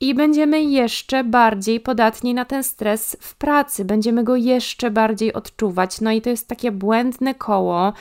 i 0.00 0.14
będziemy 0.14 0.62
jeszcze 0.62 1.24
bardziej 1.24 1.80
podatni 1.80 2.34
na 2.34 2.44
ten 2.44 2.64
stres 2.64 3.16
w 3.20 3.34
pracy, 3.34 3.84
będziemy 3.84 4.24
go 4.24 4.36
jeszcze 4.36 4.90
bardziej 4.90 5.32
odczuwać. 5.32 6.00
No 6.00 6.10
i 6.10 6.20
to 6.20 6.30
jest 6.30 6.48
takie 6.48 6.72
błędne 6.72 7.34
koło, 7.34 7.92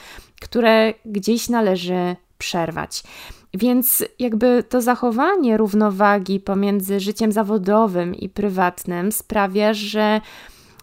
które 0.42 0.94
gdzieś 1.06 1.50
należy 1.50 2.16
przerwać. 2.38 3.04
Więc 3.54 4.04
jakby 4.20 4.64
to 4.70 4.82
zachowanie 4.82 5.58
równowagi 5.58 6.40
pomiędzy 6.40 7.00
życiem 7.00 7.32
zawodowym 7.32 8.16
i 8.16 8.30
prywatnym 8.30 9.12
sprawia, 9.12 9.74
że 9.74 10.22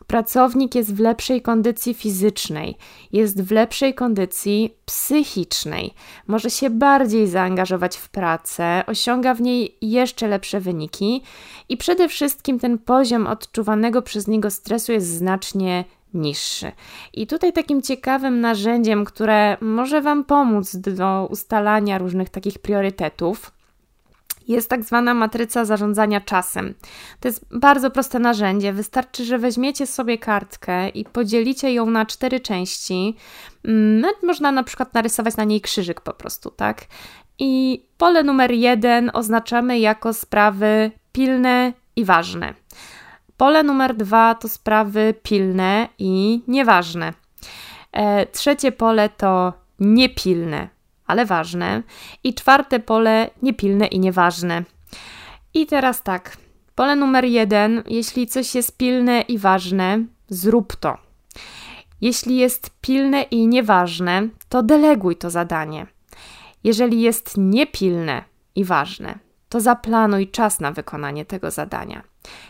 pracownik 0.07 0.75
jest 0.75 0.95
w 0.95 1.01
lepszej 1.01 1.43
kondycji 1.43 1.95
fizycznej, 1.95 2.77
jest 3.13 3.43
w 3.43 3.51
lepszej 3.51 3.95
kondycji 3.95 4.75
psychicznej, 4.85 5.95
może 6.27 6.51
się 6.51 6.71
bardziej 6.71 7.27
zaangażować 7.29 7.97
w 7.97 8.09
pracę, 8.09 8.83
osiąga 8.87 9.35
w 9.35 9.41
niej 9.41 9.77
jeszcze 9.83 10.29
lepsze 10.29 10.61
wyniki 10.61 11.23
i 11.69 11.77
przede 11.77 12.09
wszystkim 12.09 12.59
ten 12.59 12.79
poziom 12.79 13.27
odczuwanego 13.27 14.03
przez 14.03 14.29
niego 14.29 14.51
stresu 14.51 14.93
jest 14.93 15.07
znacznie 15.07 15.85
niższy. 16.15 16.73
I 17.13 17.27
tutaj 17.27 17.53
takim 17.53 17.83
ciekawym 17.83 18.41
narzędziem, 18.41 19.05
które 19.05 19.57
może 19.61 20.03
Wam 20.03 20.25
pomóc 20.25 20.77
do 20.77 21.29
ustalania 21.31 21.99
różnych 21.99 22.29
takich 22.29 22.59
priorytetów, 22.59 23.53
jest 24.49 24.71
tak 24.71 24.85
zwana 24.85 25.15
matryca 25.15 25.65
zarządzania 25.65 26.21
czasem. 26.21 26.75
To 27.21 27.29
jest 27.29 27.45
bardzo 27.59 27.91
proste 27.91 28.19
narzędzie. 28.19 28.73
Wystarczy, 28.73 29.25
że 29.25 29.39
weźmiecie 29.39 29.87
sobie 29.87 30.19
kartkę 30.19 30.89
i 30.89 31.05
podzielicie 31.05 31.73
ją 31.73 31.91
na 31.91 32.07
cztery 32.07 32.41
części. 32.41 33.17
Można 34.23 34.53
na 34.53 34.63
przykład 34.63 34.95
narysować 34.95 35.37
na 35.37 35.45
niej 35.45 35.61
krzyżyk 35.61 36.01
po 36.01 36.13
prostu, 36.13 36.51
tak? 36.51 36.87
I 37.39 37.83
pole 37.99 38.23
numer 38.23 38.53
jeden 38.53 39.11
oznaczamy 39.15 39.79
jako 39.79 40.13
sprawy 40.13 40.91
pilne 41.13 41.73
i 41.97 42.05
ważne. 42.05 42.55
Pole 43.37 43.63
numer 43.63 43.95
dwa 43.95 44.35
to 44.35 44.49
sprawy 44.49 45.15
pilne 45.23 45.89
i 45.99 46.43
nieważne. 46.49 47.13
E, 47.93 48.27
trzecie 48.27 48.73
pole 48.73 49.09
to 49.09 49.53
niepilne, 49.81 50.69
ale 51.07 51.27
ważne. 51.27 51.83
I 52.25 52.35
czwarte 52.35 52.81
pole 52.81 53.31
niepilne 53.43 53.87
i 53.87 54.01
nieważne. 54.01 54.65
I 55.55 55.67
teraz 55.67 56.03
tak. 56.03 56.37
Pole 56.75 56.97
numer 56.97 57.25
jeden, 57.25 57.83
jeśli 57.87 58.27
coś 58.27 58.55
jest 58.55 58.77
pilne 58.77 59.21
i 59.21 59.39
ważne, 59.39 60.05
zrób 60.29 60.77
to. 60.77 60.99
Jeśli 62.01 62.37
jest 62.37 62.71
pilne 62.81 63.23
i 63.23 63.47
nieważne, 63.47 64.29
to 64.49 64.63
deleguj 64.63 65.17
to 65.17 65.31
zadanie. 65.31 65.87
Jeżeli 66.65 67.01
jest 67.01 67.35
niepilne 67.37 68.25
i 68.55 68.65
ważne, 68.65 69.19
to 69.49 69.61
zaplanuj 69.61 70.29
czas 70.29 70.61
na 70.61 70.73
wykonanie 70.73 71.25
tego 71.25 71.51
zadania. 71.51 72.03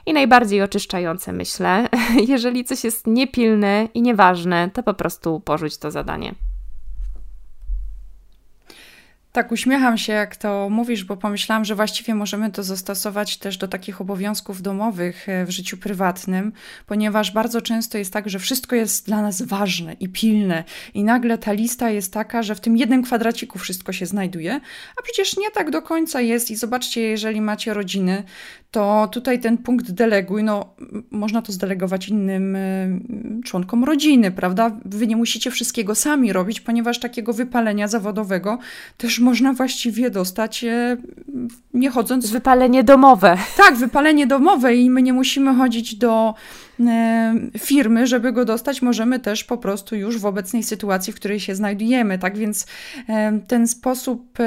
I 0.07 0.12
najbardziej 0.12 0.62
oczyszczające, 0.62 1.33
myślę, 1.33 1.89
jeżeli 2.29 2.65
coś 2.65 2.85
jest 2.85 3.07
niepilne 3.07 3.89
i 3.95 4.03
nieważne, 4.03 4.71
to 4.71 4.83
po 4.83 4.95
prostu 4.95 5.41
porzuć 5.41 5.79
to 5.79 5.91
zadanie. 5.91 6.35
Tak, 9.37 9.53
uśmiecham 9.53 9.99
się, 9.99 10.12
jak 10.12 10.37
to 10.37 10.68
mówisz, 10.70 11.05
bo 11.05 11.16
pomyślałam, 11.16 11.64
że 11.64 11.75
właściwie 11.75 12.14
możemy 12.14 12.51
to 12.51 12.62
zastosować 12.62 13.37
też 13.37 13.57
do 13.57 13.68
takich 13.68 14.01
obowiązków 14.01 14.62
domowych 14.62 15.29
e, 15.29 15.46
w 15.46 15.51
życiu 15.51 15.77
prywatnym, 15.77 16.53
ponieważ 16.87 17.31
bardzo 17.31 17.62
często 17.62 17.99
jest 17.99 18.12
tak, 18.12 18.29
że 18.29 18.38
wszystko 18.38 18.77
jest 18.77 19.07
dla 19.07 19.22
nas 19.22 19.42
ważne 19.42 19.92
i 19.92 20.09
pilne, 20.09 20.64
i 20.94 21.05
nagle 21.05 21.38
ta 21.38 21.53
lista 21.53 21.90
jest 21.90 22.12
taka, 22.12 22.42
że 22.42 22.55
w 22.55 22.61
tym 22.61 22.77
jednym 22.77 23.03
kwadraciku 23.03 23.59
wszystko 23.59 23.92
się 23.92 24.07
znajduje, 24.07 24.61
a 24.99 25.03
przecież 25.03 25.37
nie 25.37 25.51
tak 25.51 25.70
do 25.70 25.83
końca 25.83 26.20
jest. 26.20 26.51
I 26.51 26.57
zobaczcie, 26.57 27.01
jeżeli 27.01 27.40
macie 27.40 27.75
rodziny, 27.75 28.22
to 28.70 29.09
tutaj 29.12 29.40
ten 29.40 29.59
punkt 29.59 29.90
deleguj, 29.90 30.44
no 30.44 30.75
można 31.11 31.42
to 31.42 31.53
zdelegować 31.53 32.09
innym 32.09 32.57
e, 32.57 32.88
członkom 33.44 33.85
rodziny, 33.85 34.31
prawda? 34.31 34.81
Wy 34.85 35.07
nie 35.07 35.16
musicie 35.16 35.51
wszystkiego 35.51 35.94
sami 35.94 36.33
robić, 36.33 36.61
ponieważ 36.61 37.01
takiego 37.01 37.33
wypalenia 37.33 37.88
zawodowego 37.88 38.59
też 38.96 39.18
można 39.27 39.53
właściwie 39.53 40.11
dostać 40.11 40.65
e, 40.65 40.97
nie 41.75 41.91
chodząc. 41.91 42.31
Wypalenie 42.31 42.85
domowe. 42.85 43.37
Tak, 43.57 43.77
wypalenie 43.77 44.27
domowe 44.27 44.77
i 44.77 44.91
my 44.91 45.03
nie 45.03 45.12
musimy 45.12 45.55
chodzić 45.55 45.95
do 45.95 46.35
e, 46.81 47.35
firmy, 47.59 48.07
żeby 48.07 48.33
go 48.33 48.45
dostać. 48.45 48.83
Możemy 48.83 49.21
też 49.21 49.45
po 49.45 49.59
prostu 49.59 49.97
już 49.97 50.19
w 50.19 50.27
obecnej 50.27 50.62
sytuacji, 50.62 51.12
w 51.12 51.17
której 51.17 51.41
się 51.41 51.55
znajdujemy. 51.55 52.19
Tak 52.19 52.39
więc 52.39 52.67
ten 53.49 53.69
sposób 53.69 54.39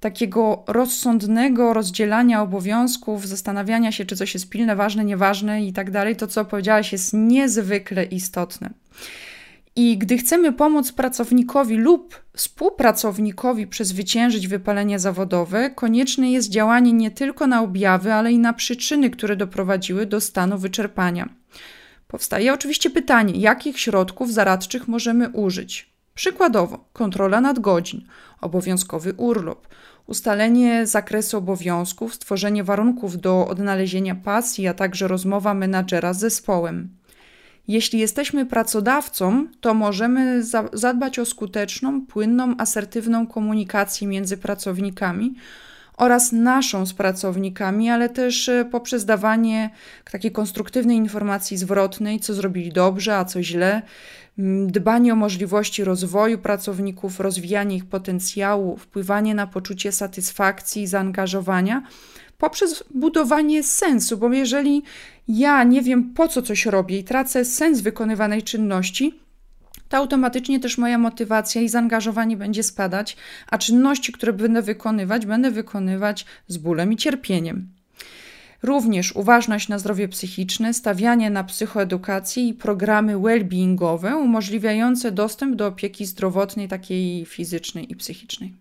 takiego 0.00 0.64
rozsądnego 0.66 1.72
rozdzielania 1.72 2.42
obowiązków, 2.42 3.26
zastanawiania 3.26 3.92
się, 3.92 4.04
czy 4.04 4.16
coś 4.16 4.34
jest 4.34 4.50
pilne, 4.50 4.76
ważne, 4.76 5.04
nieważne 5.04 5.64
i 5.66 5.72
tak 5.72 5.90
dalej, 5.90 6.16
to 6.16 6.26
co 6.26 6.44
powiedziałaś 6.44 6.92
jest 6.92 7.12
niezwykle 7.14 8.04
istotne. 8.04 8.70
I 9.78 9.98
gdy 9.98 10.18
chcemy 10.18 10.52
pomóc 10.52 10.92
pracownikowi 10.92 11.76
lub 11.76 12.22
współpracownikowi 12.36 13.66
przezwyciężyć 13.66 14.48
wypalenie 14.48 14.98
zawodowe, 14.98 15.70
konieczne 15.70 16.30
jest 16.30 16.50
działanie 16.50 16.92
nie 16.92 17.10
tylko 17.10 17.46
na 17.46 17.62
objawy, 17.62 18.12
ale 18.12 18.32
i 18.32 18.38
na 18.38 18.52
przyczyny, 18.52 19.10
które 19.10 19.36
doprowadziły 19.36 20.06
do 20.06 20.20
stanu 20.20 20.58
wyczerpania. 20.58 21.28
Powstaje 22.08 22.52
oczywiście 22.52 22.90
pytanie, 22.90 23.34
jakich 23.40 23.80
środków 23.80 24.32
zaradczych 24.32 24.88
możemy 24.88 25.28
użyć. 25.28 25.90
Przykładowo, 26.14 26.88
kontrola 26.92 27.40
nadgodzin, 27.40 28.06
obowiązkowy 28.40 29.12
urlop, 29.12 29.68
ustalenie 30.06 30.86
zakresu 30.86 31.38
obowiązków, 31.38 32.14
stworzenie 32.14 32.64
warunków 32.64 33.20
do 33.20 33.48
odnalezienia 33.48 34.14
pasji, 34.14 34.68
a 34.68 34.74
także 34.74 35.08
rozmowa 35.08 35.54
menadżera 35.54 36.12
z 36.12 36.18
zespołem. 36.18 36.88
Jeśli 37.68 37.98
jesteśmy 37.98 38.46
pracodawcą, 38.46 39.46
to 39.60 39.74
możemy 39.74 40.44
zadbać 40.72 41.18
o 41.18 41.24
skuteczną, 41.24 42.06
płynną, 42.06 42.54
asertywną 42.58 43.26
komunikację 43.26 44.08
między 44.08 44.36
pracownikami 44.36 45.34
oraz 45.96 46.32
naszą 46.32 46.86
z 46.86 46.94
pracownikami, 46.94 47.90
ale 47.90 48.08
też 48.08 48.48
e, 48.48 48.64
poprzez 48.64 49.04
dawanie 49.04 49.70
takiej 50.10 50.32
konstruktywnej 50.32 50.96
informacji 50.96 51.56
zwrotnej, 51.56 52.20
co 52.20 52.34
zrobili 52.34 52.72
dobrze, 52.72 53.16
a 53.16 53.24
co 53.24 53.42
źle, 53.42 53.82
dbanie 54.66 55.12
o 55.12 55.16
możliwości 55.16 55.84
rozwoju 55.84 56.38
pracowników, 56.38 57.20
rozwijanie 57.20 57.76
ich 57.76 57.84
potencjału, 57.84 58.76
wpływanie 58.76 59.34
na 59.34 59.46
poczucie 59.46 59.92
satysfakcji 59.92 60.82
i 60.82 60.86
zaangażowania 60.86 61.82
poprzez 62.38 62.84
budowanie 62.94 63.62
sensu, 63.62 64.18
bo 64.18 64.32
jeżeli 64.32 64.82
ja 65.28 65.64
nie 65.64 65.82
wiem 65.82 66.14
po 66.14 66.28
co 66.28 66.42
coś 66.42 66.66
robię 66.66 66.98
i 66.98 67.04
tracę 67.04 67.44
sens 67.44 67.80
wykonywanej 67.80 68.42
czynności, 68.42 69.20
to 69.88 69.96
automatycznie 69.96 70.60
też 70.60 70.78
moja 70.78 70.98
motywacja 70.98 71.60
i 71.60 71.68
zaangażowanie 71.68 72.36
będzie 72.36 72.62
spadać, 72.62 73.16
a 73.50 73.58
czynności, 73.58 74.12
które 74.12 74.32
będę 74.32 74.62
wykonywać, 74.62 75.26
będę 75.26 75.50
wykonywać 75.50 76.26
z 76.48 76.58
bólem 76.58 76.92
i 76.92 76.96
cierpieniem. 76.96 77.68
Również 78.62 79.16
uważność 79.16 79.68
na 79.68 79.78
zdrowie 79.78 80.08
psychiczne, 80.08 80.74
stawianie 80.74 81.30
na 81.30 81.44
psychoedukację 81.44 82.48
i 82.48 82.54
programy 82.54 83.16
well-beingowe 83.16 84.16
umożliwiające 84.16 85.12
dostęp 85.12 85.56
do 85.56 85.66
opieki 85.66 86.06
zdrowotnej, 86.06 86.68
takiej 86.68 87.24
fizycznej 87.24 87.92
i 87.92 87.96
psychicznej. 87.96 88.52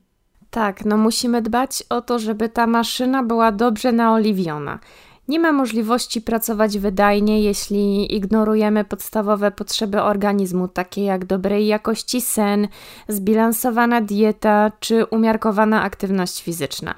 Tak, 0.50 0.86
no 0.86 0.98
musimy 0.98 1.42
dbać 1.42 1.84
o 1.90 2.02
to, 2.02 2.20
żeby 2.20 2.50
ta 2.50 2.68
maszyna 2.68 3.24
była 3.24 3.52
dobrze 3.52 3.92
naoliwiona. 3.92 4.80
Nie 5.28 5.40
ma 5.40 5.52
możliwości 5.52 6.22
pracować 6.22 6.80
wydajnie, 6.80 7.42
jeśli 7.42 8.16
ignorujemy 8.16 8.84
podstawowe 8.84 9.52
potrzeby 9.52 10.02
organizmu, 10.02 10.68
takie 10.68 11.04
jak 11.04 11.26
dobrej 11.26 11.68
jakości 11.68 12.22
sen, 12.22 12.68
zbilansowana 13.08 14.02
dieta 14.02 14.72
czy 14.80 15.06
umiarkowana 15.06 15.82
aktywność 15.82 16.44
fizyczna. 16.44 16.96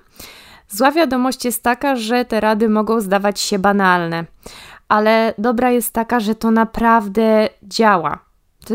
Zła 0.70 0.92
wiadomość 0.92 1.46
jest 1.46 1.64
taka, 1.64 1.96
że 1.96 2.26
te 2.26 2.40
rady 2.40 2.70
mogą 2.70 3.02
zdawać 3.02 3.40
się 3.40 3.60
banalne, 3.60 4.26
ale 4.90 5.34
dobra 5.38 5.72
jest 5.72 5.94
taka, 5.94 6.20
że 6.20 6.36
to 6.36 6.52
naprawdę 6.52 7.50
działa. 7.64 8.27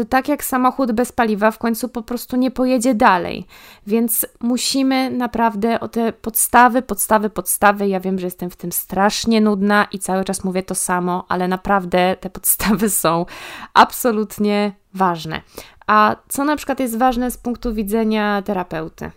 Tak 0.09 0.29
jak 0.29 0.45
samochód 0.45 0.93
bez 0.93 1.13
paliwa 1.13 1.51
w 1.51 1.59
końcu 1.59 1.89
po 1.89 2.03
prostu 2.03 2.37
nie 2.37 2.51
pojedzie 2.51 2.95
dalej. 2.95 3.47
Więc 3.87 4.27
musimy 4.41 5.11
naprawdę 5.11 5.81
o 5.81 5.89
te 5.89 6.13
podstawy, 6.13 6.83
podstawy, 6.83 7.31
podstawy. 7.31 7.89
Ja 7.89 8.01
wiem, 8.01 8.19
że 8.19 8.27
jestem 8.27 8.51
w 8.51 8.57
tym 8.57 8.73
strasznie 8.73 9.41
nudna 9.41 9.87
i 9.93 9.99
cały 9.99 10.25
czas 10.25 10.45
mówię 10.45 10.63
to 10.63 10.75
samo, 10.75 11.25
ale 11.29 11.49
naprawdę 11.49 12.17
te 12.21 12.31
podstawy 12.31 12.91
są 13.03 13.27
absolutnie 13.75 14.73
ważne. 14.95 15.41
A 15.87 16.17
co 16.29 16.45
na 16.45 16.57
przykład 16.57 16.81
jest 16.81 16.99
ważne 16.99 17.31
z 17.31 17.37
punktu 17.37 17.75
widzenia 17.75 18.43
terapeuty? 18.43 19.11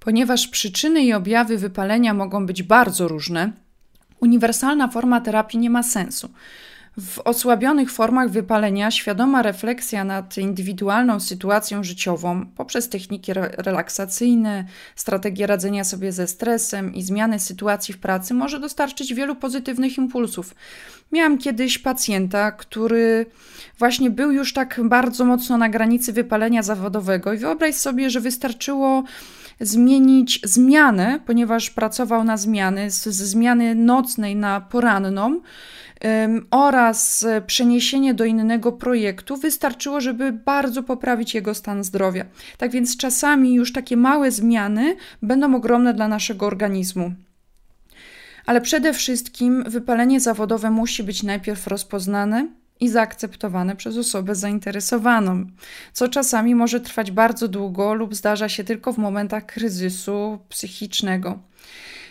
Ponieważ 0.00 0.48
przyczyny 0.48 1.04
i 1.04 1.12
objawy 1.12 1.58
wypalenia 1.58 2.14
mogą 2.14 2.46
być 2.46 2.62
bardzo 2.62 3.08
różne, 3.08 3.52
uniwersalna 4.20 4.88
forma 4.88 5.20
terapii 5.20 5.58
nie 5.58 5.70
ma 5.70 5.82
sensu. 5.82 6.28
W 6.98 7.18
osłabionych 7.24 7.92
formach 7.92 8.30
wypalenia 8.30 8.90
świadoma 8.90 9.42
refleksja 9.42 10.04
nad 10.04 10.38
indywidualną 10.38 11.20
sytuacją 11.20 11.84
życiową 11.84 12.46
poprzez 12.46 12.88
techniki 12.88 13.32
relaksacyjne, 13.56 14.64
strategie 14.96 15.46
radzenia 15.46 15.84
sobie 15.84 16.12
ze 16.12 16.26
stresem 16.26 16.94
i 16.94 17.02
zmiany 17.02 17.40
sytuacji 17.40 17.94
w 17.94 17.98
pracy 17.98 18.34
może 18.34 18.60
dostarczyć 18.60 19.14
wielu 19.14 19.36
pozytywnych 19.36 19.98
impulsów. 19.98 20.54
Miałam 21.12 21.38
kiedyś 21.38 21.78
pacjenta, 21.78 22.52
który 22.52 23.26
właśnie 23.78 24.10
był 24.10 24.32
już 24.32 24.52
tak 24.52 24.80
bardzo 24.84 25.24
mocno 25.24 25.58
na 25.58 25.68
granicy 25.68 26.12
wypalenia 26.12 26.62
zawodowego 26.62 27.32
i 27.32 27.38
wyobraź 27.38 27.74
sobie, 27.74 28.10
że 28.10 28.20
wystarczyło 28.20 29.04
zmienić 29.60 30.40
zmianę, 30.44 31.20
ponieważ 31.26 31.70
pracował 31.70 32.24
na 32.24 32.36
zmiany, 32.36 32.90
z, 32.90 33.04
z 33.04 33.22
zmiany 33.22 33.74
nocnej 33.74 34.36
na 34.36 34.60
poranną 34.60 35.40
oraz 36.50 37.26
przeniesienie 37.46 38.14
do 38.14 38.24
innego 38.24 38.72
projektu 38.72 39.36
wystarczyło, 39.36 40.00
żeby 40.00 40.32
bardzo 40.32 40.82
poprawić 40.82 41.34
jego 41.34 41.54
stan 41.54 41.84
zdrowia. 41.84 42.24
Tak 42.58 42.70
więc 42.70 42.96
czasami 42.96 43.54
już 43.54 43.72
takie 43.72 43.96
małe 43.96 44.30
zmiany 44.30 44.96
będą 45.22 45.54
ogromne 45.54 45.94
dla 45.94 46.08
naszego 46.08 46.46
organizmu. 46.46 47.12
Ale 48.46 48.60
przede 48.60 48.94
wszystkim 48.94 49.64
wypalenie 49.66 50.20
zawodowe 50.20 50.70
musi 50.70 51.02
być 51.02 51.22
najpierw 51.22 51.66
rozpoznane, 51.66 52.48
i 52.80 52.88
zaakceptowane 52.88 53.76
przez 53.76 53.96
osobę 53.96 54.34
zainteresowaną, 54.34 55.46
co 55.92 56.08
czasami 56.08 56.54
może 56.54 56.80
trwać 56.80 57.10
bardzo 57.10 57.48
długo 57.48 57.94
lub 57.94 58.14
zdarza 58.14 58.48
się 58.48 58.64
tylko 58.64 58.92
w 58.92 58.98
momentach 58.98 59.46
kryzysu 59.46 60.38
psychicznego. 60.48 61.38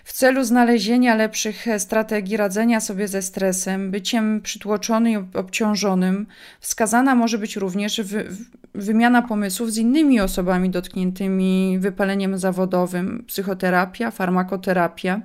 W 0.03 0.13
celu 0.13 0.43
znalezienia 0.43 1.15
lepszych 1.15 1.65
strategii 1.77 2.37
radzenia 2.37 2.79
sobie 2.79 3.07
ze 3.07 3.21
stresem, 3.21 3.91
byciem 3.91 4.41
przytłoczonym 4.41 5.27
i 5.33 5.37
obciążonym, 5.37 6.27
wskazana 6.59 7.15
może 7.15 7.37
być 7.37 7.55
również 7.55 8.01
wy 8.01 8.29
wymiana 8.75 9.21
pomysłów 9.21 9.71
z 9.71 9.77
innymi 9.77 10.19
osobami 10.19 10.69
dotkniętymi 10.69 11.79
wypaleniem 11.79 12.37
zawodowym, 12.37 13.23
psychoterapia, 13.27 14.11
farmakoterapia. 14.11 15.21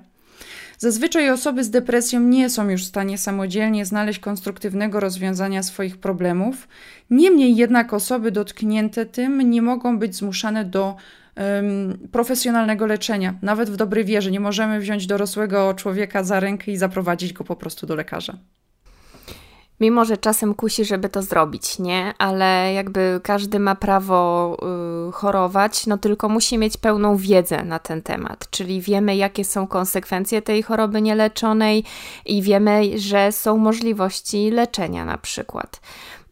Zazwyczaj 0.78 1.30
osoby 1.30 1.64
z 1.64 1.70
depresją 1.70 2.20
nie 2.20 2.50
są 2.50 2.70
już 2.70 2.84
w 2.84 2.88
stanie 2.88 3.18
samodzielnie 3.18 3.86
znaleźć 3.86 4.18
konstruktywnego 4.18 5.00
rozwiązania 5.00 5.62
swoich 5.62 5.96
problemów. 5.96 6.68
Niemniej 7.10 7.56
jednak 7.56 7.94
osoby 7.94 8.30
dotknięte 8.30 9.06
tym 9.06 9.50
nie 9.50 9.62
mogą 9.62 9.98
być 9.98 10.16
zmuszane 10.16 10.64
do 10.64 10.96
um, 11.38 12.08
profesjonalnego 12.12 12.86
leczenia, 12.86 13.34
nawet 13.42 13.70
w 13.70 13.76
dobrej 13.76 14.04
wierze. 14.04 14.30
Nie 14.30 14.40
możemy 14.40 14.80
wziąć 14.80 15.06
dorosłego 15.06 15.74
człowieka 15.74 16.24
za 16.24 16.40
rękę 16.40 16.72
i 16.72 16.76
zaprowadzić 16.76 17.32
go 17.32 17.44
po 17.44 17.56
prostu 17.56 17.86
do 17.86 17.94
lekarza. 17.94 18.38
Mimo, 19.80 20.04
że 20.04 20.16
czasem 20.16 20.54
kusi, 20.54 20.84
żeby 20.84 21.08
to 21.08 21.22
zrobić, 21.22 21.78
nie? 21.78 22.14
Ale 22.18 22.72
jakby 22.72 23.20
każdy 23.22 23.58
ma 23.58 23.74
prawo 23.74 24.56
y, 25.08 25.12
chorować, 25.12 25.86
no 25.86 25.98
tylko 25.98 26.28
musi 26.28 26.58
mieć 26.58 26.76
pełną 26.76 27.16
wiedzę 27.16 27.64
na 27.64 27.78
ten 27.78 28.02
temat. 28.02 28.50
Czyli 28.50 28.80
wiemy, 28.80 29.16
jakie 29.16 29.44
są 29.44 29.66
konsekwencje 29.66 30.42
tej 30.42 30.62
choroby 30.62 31.02
nieleczonej 31.02 31.84
i 32.26 32.42
wiemy, 32.42 32.98
że 32.98 33.32
są 33.32 33.56
możliwości 33.56 34.50
leczenia 34.50 35.04
na 35.04 35.18
przykład. 35.18 35.80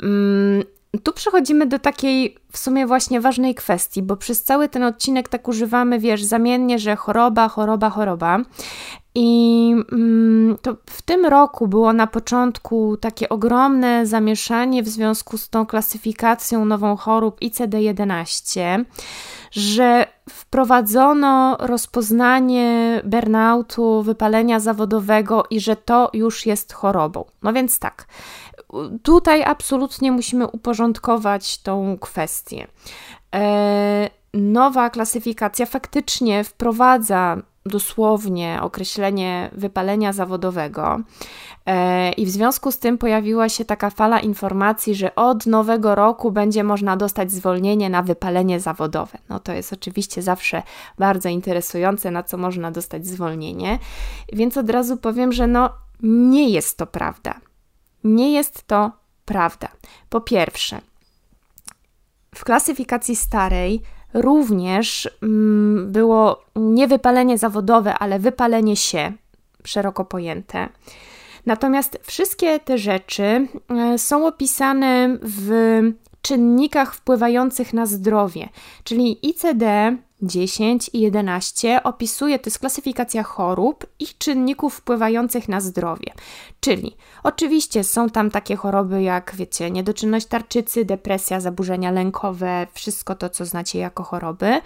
Mm, 0.03 0.62
tu 0.99 1.13
przechodzimy 1.13 1.67
do 1.67 1.79
takiej 1.79 2.37
w 2.53 2.59
sumie 2.59 2.87
właśnie 2.87 3.21
ważnej 3.21 3.55
kwestii, 3.55 4.03
bo 4.03 4.17
przez 4.17 4.43
cały 4.43 4.69
ten 4.69 4.83
odcinek 4.83 5.29
tak 5.29 5.49
używamy, 5.49 5.99
wiesz, 5.99 6.25
zamiennie, 6.25 6.79
że 6.79 6.97
choroba, 6.97 7.49
choroba, 7.49 7.91
choroba. 7.91 8.39
I 9.19 9.75
mm, 9.93 10.59
to 10.63 10.77
w 10.91 11.03
tym 11.03 11.27
roku 11.27 11.69
było 11.69 11.93
na 11.93 12.07
początku 12.07 12.97
takie 12.97 13.29
ogromne 13.29 14.07
zamieszanie 14.07 14.83
w 14.83 14.89
związku 14.89 15.39
z 15.39 15.49
tą 15.49 15.67
klasyfikacją 15.67 16.65
nową 16.65 16.97
chorób 16.97 17.41
ICD-11, 17.41 18.85
że 19.51 20.07
wprowadzono 20.31 21.57
rozpoznanie 21.61 23.01
burnoutu, 23.05 24.03
wypalenia 24.03 24.61
zawodowego 24.61 25.45
i 25.51 25.61
że 25.61 25.77
to 25.77 26.11
już 26.13 26.47
jest 26.47 26.73
chorobą. 26.73 27.25
No 27.43 27.53
więc 27.53 27.79
tak, 27.79 28.07
tutaj 29.02 29.42
absolutnie 29.44 30.12
musimy 30.12 30.46
uporządkować 30.46 31.59
tą 31.59 31.98
kwestię. 32.00 32.66
E, 33.35 34.11
nowa 34.35 34.90
klasyfikacja 34.90 35.66
faktycznie 35.66 36.44
wprowadza 36.44 37.37
dosłownie 37.66 38.59
określenie 38.62 39.50
wypalenia 39.52 40.12
zawodowego. 40.12 41.00
E, 41.66 42.12
I 42.12 42.26
w 42.26 42.31
związku 42.31 42.72
z 42.72 42.79
tym 42.79 42.98
pojawiła 42.98 43.48
się 43.48 43.64
taka 43.64 43.90
fala 43.90 44.20
informacji, 44.20 44.94
że 44.94 45.14
od 45.14 45.46
nowego 45.46 45.94
roku 45.94 46.33
będzie 46.33 46.64
można 46.64 46.96
dostać 46.96 47.33
zwolnienie 47.33 47.90
na 47.90 48.02
wypalenie 48.02 48.61
zawodowe. 48.61 49.18
No 49.29 49.40
to 49.40 49.52
jest 49.52 49.72
oczywiście 49.72 50.22
zawsze 50.22 50.62
bardzo 50.98 51.29
interesujące, 51.29 52.11
na 52.11 52.22
co 52.22 52.37
można 52.37 52.70
dostać 52.70 53.07
zwolnienie. 53.07 53.79
Więc 54.33 54.57
od 54.57 54.70
razu 54.70 54.96
powiem, 54.96 55.33
że 55.33 55.46
no 55.46 55.70
nie 56.02 56.50
jest 56.50 56.79
to 56.79 56.87
prawda. 56.87 57.35
Nie 58.07 58.33
jest 58.33 58.66
to 58.66 58.92
prawda. 59.25 59.69
Po 60.09 60.21
pierwsze, 60.21 60.81
w 62.35 62.45
klasyfikacji 62.45 63.16
starej 63.16 63.83
również 64.14 65.11
mm, 65.23 65.92
było 65.92 66.45
nie 66.57 66.88
wypalenie 66.88 67.38
zawodowe, 67.38 67.95
ale 67.95 68.19
wypalenie 68.19 68.77
się, 68.77 69.12
szeroko 69.64 70.05
pojęte. 70.05 70.69
Natomiast 71.47 71.99
wszystkie 72.03 72.61
te 72.61 72.79
rzeczy 72.79 73.49
e, 73.69 73.99
są 73.99 74.27
opisane 74.27 75.19
w 75.23 75.81
czynnikach 76.23 76.95
wpływających 76.95 77.73
na 77.73 77.87
zdrowie, 77.87 78.49
czyli 78.85 79.29
ICD 79.29 79.97
10 80.22 80.90
i 80.92 81.00
11 81.00 81.83
opisuje, 81.83 82.38
to 82.38 82.46
jest 82.46 82.59
klasyfikacja 82.59 83.22
chorób 83.22 83.87
i 83.98 84.07
czynników 84.18 84.74
wpływających 84.74 85.48
na 85.48 85.61
zdrowie. 85.61 86.12
Czyli 86.61 86.96
oczywiście 87.22 87.85
są 87.85 88.11
tam 88.11 88.31
takie 88.31 88.57
choroby 88.57 89.02
jak, 89.02 89.33
wiecie, 89.35 89.70
niedoczynność 89.70 90.26
tarczycy, 90.26 90.85
depresja, 90.85 91.40
zaburzenia 91.40 91.90
lękowe, 91.90 92.66
wszystko 92.72 93.14
to, 93.14 93.29
co 93.31 93.44
znacie 93.44 93.79
jako 93.79 94.02
choroby, 94.02 94.61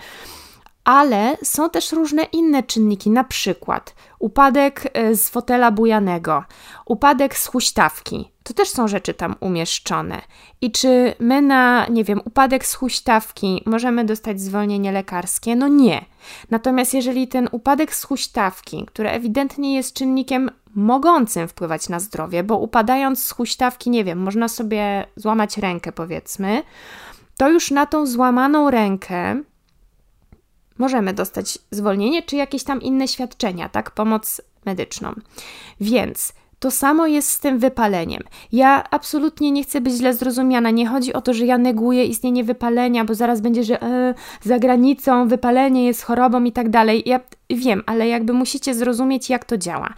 ale 0.84 1.36
są 1.42 1.70
też 1.70 1.92
różne 1.92 2.22
inne 2.22 2.62
czynniki, 2.62 3.10
na 3.10 3.24
przykład 3.24 3.94
upadek 4.18 4.90
e, 4.92 5.14
z 5.14 5.28
fotela 5.28 5.70
bujanego, 5.70 6.44
upadek 6.86 7.36
z 7.36 7.46
huśtawki. 7.46 8.30
To 8.42 8.54
też 8.54 8.68
są 8.68 8.88
rzeczy 8.88 9.14
tam 9.14 9.34
umieszczone. 9.40 10.22
I 10.60 10.72
czy 10.72 11.14
my 11.18 11.42
na, 11.42 11.86
nie 11.86 12.04
wiem, 12.04 12.20
upadek 12.24 12.66
z 12.66 12.74
huśtawki 12.74 13.62
możemy 13.66 14.04
dostać 14.04 14.40
zwolnienie 14.40 14.92
lekarskie? 14.92 15.56
No 15.56 15.68
nie. 15.68 16.04
Natomiast 16.50 16.94
jeżeli 16.94 17.28
ten 17.28 17.48
upadek 17.52 17.94
z 17.94 18.04
huśtawki, 18.04 18.86
który 18.86 19.10
ewidentnie 19.10 19.74
jest 19.74 19.94
czynnikiem 19.94 20.50
mogącym 20.74 21.48
wpływać 21.48 21.88
na 21.88 22.00
zdrowie, 22.00 22.42
bo 22.42 22.58
upadając 22.58 23.24
z 23.24 23.30
huśtawki, 23.30 23.90
nie 23.90 24.04
wiem, 24.04 24.18
można 24.18 24.48
sobie 24.48 25.06
złamać 25.16 25.58
rękę, 25.58 25.92
powiedzmy, 25.92 26.62
to 27.36 27.50
już 27.50 27.70
na 27.70 27.86
tą 27.86 28.06
złamaną 28.06 28.70
rękę 28.70 29.42
możemy 30.80 31.14
dostać 31.14 31.58
zwolnienie 31.70 32.22
czy 32.22 32.36
jakieś 32.36 32.64
tam 32.64 32.82
inne 32.82 33.08
świadczenia, 33.08 33.68
tak, 33.68 33.90
pomoc 33.90 34.40
medyczną. 34.66 35.14
Więc 35.80 36.32
to 36.58 36.70
samo 36.70 37.06
jest 37.06 37.30
z 37.30 37.40
tym 37.40 37.58
wypaleniem. 37.58 38.22
Ja 38.52 38.84
absolutnie 38.90 39.50
nie 39.50 39.62
chcę 39.64 39.80
być 39.80 39.94
źle 39.94 40.14
zrozumiana. 40.14 40.70
Nie 40.70 40.86
chodzi 40.86 41.12
o 41.12 41.20
to, 41.20 41.34
że 41.34 41.46
ja 41.46 41.58
neguję 41.58 42.04
istnienie 42.04 42.44
wypalenia, 42.44 43.04
bo 43.04 43.14
zaraz 43.14 43.40
będzie, 43.40 43.64
że 43.64 43.82
e, 43.82 44.14
za 44.42 44.58
granicą 44.58 45.28
wypalenie 45.28 45.86
jest 45.86 46.02
chorobą 46.02 46.44
i 46.44 46.52
tak 46.52 46.70
dalej. 46.70 47.02
Ja 47.06 47.20
wiem, 47.50 47.82
ale 47.86 48.08
jakby 48.08 48.32
musicie 48.32 48.74
zrozumieć, 48.74 49.30
jak 49.30 49.44
to 49.44 49.58
działa. 49.58 49.94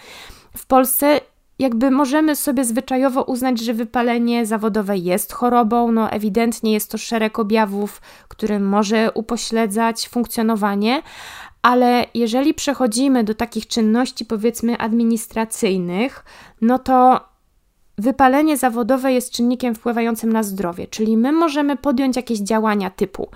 W 0.57 0.66
Polsce 0.66 1.21
jakby 1.62 1.90
możemy 1.90 2.37
sobie 2.37 2.64
zwyczajowo 2.64 3.22
uznać, 3.22 3.61
że 3.61 3.75
wypalenie 3.75 4.46
zawodowe 4.46 4.96
jest 4.96 5.33
chorobą, 5.33 5.92
no 5.92 6.11
ewidentnie 6.11 6.72
jest 6.72 6.90
to 6.90 6.98
szereg 6.98 7.38
objawów, 7.38 8.01
który 8.29 8.61
może 8.61 9.12
upośledzać 9.12 10.09
funkcjonowanie, 10.09 11.03
ale 11.62 12.07
jeżeli 12.14 12.55
przechodzimy 12.55 13.25
do 13.25 13.35
takich 13.35 13.66
czynności, 13.66 14.25
powiedzmy, 14.25 14.79
administracyjnych, 14.79 16.25
no 16.61 16.79
to 16.79 17.20
wypalenie 17.98 18.57
zawodowe 18.57 19.12
jest 19.12 19.33
czynnikiem 19.33 19.75
wpływającym 19.75 20.33
na 20.33 20.42
zdrowie, 20.42 20.87
czyli 20.87 21.16
my 21.16 21.33
możemy 21.33 21.77
podjąć 21.77 22.16
jakieś 22.16 22.38
działania 22.38 22.90
typu 22.90 23.29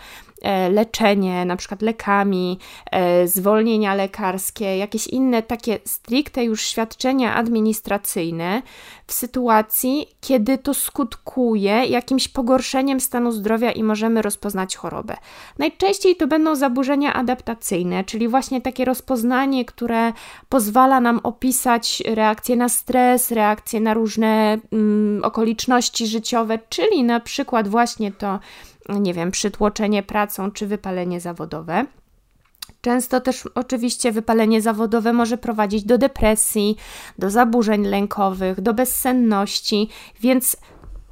leczenie, 0.70 1.44
na 1.44 1.56
przykład 1.56 1.82
lekami, 1.82 2.58
e, 2.90 3.28
zwolnienia 3.28 3.94
lekarskie, 3.94 4.76
jakieś 4.76 5.06
inne 5.06 5.42
takie 5.42 5.78
stricte 5.84 6.44
już 6.44 6.62
świadczenia 6.62 7.34
administracyjne 7.34 8.62
w 9.06 9.12
sytuacji, 9.12 10.06
kiedy 10.20 10.58
to 10.58 10.74
skutkuje 10.74 11.84
jakimś 11.86 12.28
pogorszeniem 12.28 13.00
stanu 13.00 13.32
zdrowia 13.32 13.72
i 13.72 13.82
możemy 13.82 14.22
rozpoznać 14.22 14.76
chorobę. 14.76 15.16
Najczęściej 15.58 16.16
to 16.16 16.26
będą 16.26 16.56
zaburzenia 16.56 17.14
adaptacyjne, 17.14 18.04
czyli 18.04 18.28
właśnie 18.28 18.60
takie 18.60 18.84
rozpoznanie, 18.84 19.64
które 19.64 20.12
pozwala 20.48 21.00
nam 21.00 21.20
opisać 21.22 22.02
reakcje 22.06 22.56
na 22.56 22.68
stres, 22.68 23.30
reakcje 23.30 23.80
na 23.80 23.94
różne 23.94 24.58
mm, 24.72 25.24
okoliczności 25.24 26.06
życiowe, 26.06 26.58
czyli 26.68 27.04
na 27.04 27.20
przykład 27.20 27.68
właśnie 27.68 28.12
to 28.12 28.38
nie 28.88 29.14
wiem, 29.14 29.30
przytłoczenie 29.30 30.02
pracą 30.02 30.50
czy 30.50 30.66
wypalenie 30.66 31.20
zawodowe. 31.20 31.86
Często 32.80 33.20
też 33.20 33.48
oczywiście 33.54 34.12
wypalenie 34.12 34.62
zawodowe 34.62 35.12
może 35.12 35.38
prowadzić 35.38 35.84
do 35.84 35.98
depresji, 35.98 36.76
do 37.18 37.30
zaburzeń 37.30 37.84
lękowych, 37.86 38.60
do 38.60 38.74
bezsenności, 38.74 39.88
więc 40.20 40.56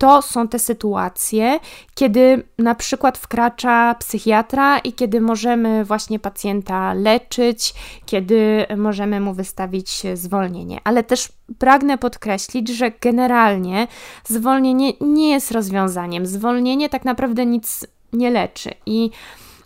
to 0.04 0.22
są 0.22 0.48
te 0.48 0.58
sytuacje, 0.58 1.60
kiedy 1.94 2.42
na 2.58 2.74
przykład 2.74 3.18
wkracza 3.18 3.94
psychiatra 3.94 4.78
i 4.78 4.92
kiedy 4.92 5.20
możemy 5.20 5.84
właśnie 5.84 6.18
pacjenta 6.18 6.94
leczyć, 6.94 7.74
kiedy 8.06 8.66
możemy 8.76 9.20
mu 9.20 9.34
wystawić 9.34 10.02
zwolnienie. 10.14 10.80
Ale 10.84 11.02
też 11.02 11.28
pragnę 11.58 11.98
podkreślić, 11.98 12.68
że 12.68 12.90
generalnie 13.00 13.86
zwolnienie 14.24 14.92
nie 15.00 15.30
jest 15.30 15.50
rozwiązaniem. 15.50 16.26
Zwolnienie 16.26 16.88
tak 16.88 17.04
naprawdę 17.04 17.46
nic 17.46 17.86
nie 18.12 18.30
leczy 18.30 18.70
i 18.86 19.10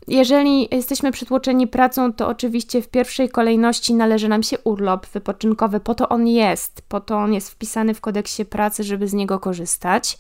jeżeli 0.09 0.68
jesteśmy 0.71 1.12
przytłoczeni 1.12 1.66
pracą, 1.66 2.12
to 2.12 2.29
oczywiście 2.29 2.83
w 2.83 2.88
pierwszej 2.88 3.29
kolejności 3.29 3.94
należy 3.94 4.29
nam 4.29 4.42
się 4.42 4.59
urlop 4.59 5.07
wypoczynkowy, 5.07 5.81
po 5.81 5.94
to 5.94 6.09
on 6.09 6.27
jest, 6.27 6.83
po 6.88 7.01
to 7.01 7.16
on 7.16 7.33
jest 7.33 7.51
wpisany 7.51 7.94
w 7.94 8.01
kodeksie 8.01 8.44
pracy, 8.44 8.85
żeby 8.85 9.09
z 9.09 9.12
niego 9.12 9.38
korzystać. 9.38 10.18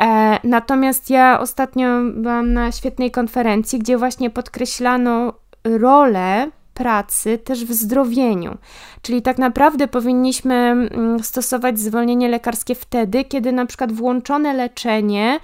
E, 0.00 0.38
natomiast 0.44 1.10
ja 1.10 1.40
ostatnio 1.40 1.88
byłam 2.14 2.52
na 2.52 2.72
świetnej 2.72 3.10
konferencji, 3.10 3.78
gdzie 3.78 3.98
właśnie 3.98 4.30
podkreślano 4.30 5.32
rolę 5.64 6.50
pracy 6.76 7.38
też 7.38 7.64
w 7.64 7.72
zdrowieniu. 7.72 8.58
Czyli 9.02 9.22
tak 9.22 9.38
naprawdę 9.38 9.88
powinniśmy 9.88 10.54
mm, 10.54 11.20
stosować 11.22 11.78
zwolnienie 11.78 12.28
lekarskie 12.28 12.74
wtedy, 12.74 13.24
kiedy 13.24 13.52
na 13.52 13.66
przykład 13.66 13.92
włączone 13.92 14.54
leczenie 14.54 15.40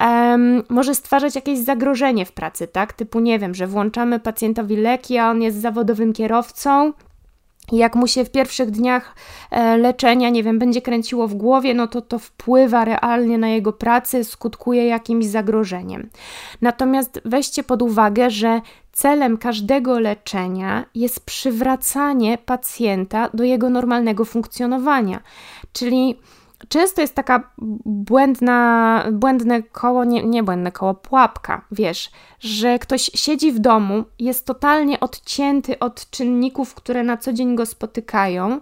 um, 0.00 0.62
może 0.68 0.94
stwarzać 0.94 1.34
jakieś 1.34 1.58
zagrożenie 1.58 2.26
w 2.26 2.32
pracy, 2.32 2.68
tak? 2.68 2.92
Typu, 2.92 3.20
nie 3.20 3.38
wiem, 3.38 3.54
że 3.54 3.66
włączamy 3.66 4.20
pacjentowi 4.20 4.76
leki, 4.76 5.18
a 5.18 5.30
on 5.30 5.42
jest 5.42 5.60
zawodowym 5.60 6.12
kierowcą, 6.12 6.92
jak 7.72 7.94
mu 7.94 8.06
się 8.06 8.24
w 8.24 8.30
pierwszych 8.30 8.70
dniach 8.70 9.14
e, 9.50 9.76
leczenia, 9.76 10.30
nie 10.30 10.42
wiem, 10.42 10.58
będzie 10.58 10.82
kręciło 10.82 11.28
w 11.28 11.34
głowie, 11.34 11.74
no 11.74 11.86
to 11.86 12.00
to 12.00 12.18
wpływa 12.18 12.84
realnie 12.84 13.38
na 13.38 13.48
jego 13.48 13.72
pracę, 13.72 14.24
skutkuje 14.24 14.86
jakimś 14.86 15.26
zagrożeniem. 15.26 16.10
Natomiast 16.60 17.20
weźcie 17.24 17.62
pod 17.62 17.82
uwagę, 17.82 18.30
że 18.30 18.60
celem 18.92 19.38
każdego 19.38 20.00
leczenia 20.00 20.84
jest 20.94 21.26
przywracanie 21.26 22.38
pacjenta 22.38 23.30
do 23.34 23.44
jego 23.44 23.70
normalnego 23.70 24.24
funkcjonowania. 24.24 25.20
Czyli 25.72 26.16
często 26.68 27.00
jest 27.00 27.14
taka 27.14 27.50
błędna, 27.84 29.04
błędne 29.12 29.62
koło, 29.62 30.04
nie, 30.04 30.22
nie 30.22 30.42
błędne 30.42 30.72
koło, 30.72 30.94
pułapka, 30.94 31.64
wiesz, 31.70 32.10
że 32.40 32.78
ktoś 32.78 33.10
siedzi 33.14 33.52
w 33.52 33.58
domu, 33.58 34.04
jest 34.18 34.46
totalnie 34.46 35.00
odcięty 35.00 35.78
od 35.78 36.10
czynników, 36.10 36.74
które 36.74 37.02
na 37.02 37.16
co 37.16 37.32
dzień 37.32 37.56
go 37.56 37.66
spotykają 37.66 38.60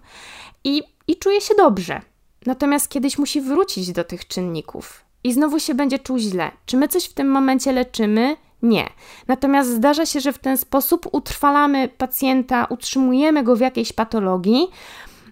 i, 0.64 0.82
i 1.06 1.16
czuje 1.16 1.40
się 1.40 1.54
dobrze. 1.54 2.00
Natomiast 2.46 2.88
kiedyś 2.88 3.18
musi 3.18 3.40
wrócić 3.40 3.92
do 3.92 4.04
tych 4.04 4.28
czynników 4.28 5.04
i 5.24 5.32
znowu 5.32 5.60
się 5.60 5.74
będzie 5.74 5.98
czuł 5.98 6.18
źle. 6.18 6.50
Czy 6.66 6.76
my 6.76 6.88
coś 6.88 7.04
w 7.04 7.14
tym 7.14 7.30
momencie 7.30 7.72
leczymy? 7.72 8.36
Nie. 8.62 8.88
Natomiast 9.28 9.70
zdarza 9.70 10.06
się, 10.06 10.20
że 10.20 10.32
w 10.32 10.38
ten 10.38 10.56
sposób 10.56 11.08
utrwalamy 11.12 11.88
pacjenta, 11.88 12.64
utrzymujemy 12.70 13.42
go 13.42 13.56
w 13.56 13.60
jakiejś 13.60 13.92
patologii, 13.92 14.68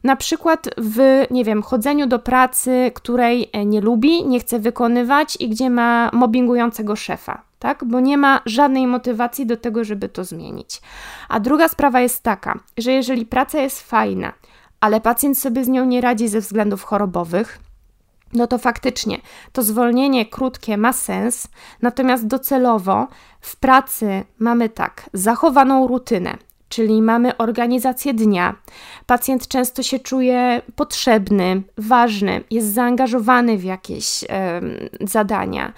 na 0.04 0.16
przykład 0.16 0.68
w, 0.76 1.24
nie 1.30 1.44
wiem, 1.44 1.62
chodzeniu 1.62 2.06
do 2.06 2.18
pracy, 2.18 2.90
której 2.94 3.50
e, 3.52 3.64
nie 3.64 3.80
lubi, 3.80 4.26
nie 4.26 4.40
chce 4.40 4.58
wykonywać 4.58 5.36
i 5.40 5.48
gdzie 5.48 5.70
ma 5.70 6.10
mobbingującego 6.12 6.96
szefa, 6.96 7.42
tak? 7.58 7.84
Bo 7.84 8.00
nie 8.00 8.18
ma 8.18 8.40
żadnej 8.46 8.86
motywacji 8.86 9.46
do 9.46 9.56
tego, 9.56 9.84
żeby 9.84 10.08
to 10.08 10.24
zmienić. 10.24 10.80
A 11.28 11.40
druga 11.40 11.68
sprawa 11.68 12.00
jest 12.00 12.22
taka, 12.22 12.60
że 12.78 12.92
jeżeli 12.92 13.26
praca 13.26 13.60
jest 13.60 13.82
fajna, 13.82 14.32
ale 14.80 15.00
pacjent 15.00 15.38
sobie 15.38 15.64
z 15.64 15.68
nią 15.68 15.84
nie 15.84 16.00
radzi 16.00 16.28
ze 16.28 16.40
względów 16.40 16.82
chorobowych, 16.82 17.58
no 18.32 18.46
to 18.46 18.58
faktycznie 18.58 19.18
to 19.52 19.62
zwolnienie 19.62 20.26
krótkie 20.26 20.76
ma 20.76 20.92
sens, 20.92 21.48
natomiast 21.82 22.26
docelowo 22.26 23.08
w 23.40 23.56
pracy 23.56 24.24
mamy 24.38 24.68
tak, 24.68 25.10
zachowaną 25.12 25.86
rutynę, 25.86 26.36
czyli 26.72 27.02
mamy 27.02 27.36
organizację 27.36 28.14
dnia. 28.14 28.54
Pacjent 29.06 29.48
często 29.48 29.82
się 29.82 29.98
czuje 29.98 30.62
potrzebny, 30.76 31.62
ważny, 31.78 32.44
jest 32.50 32.72
zaangażowany 32.74 33.58
w 33.58 33.64
jakieś 33.64 34.24
zadania. 35.00 35.72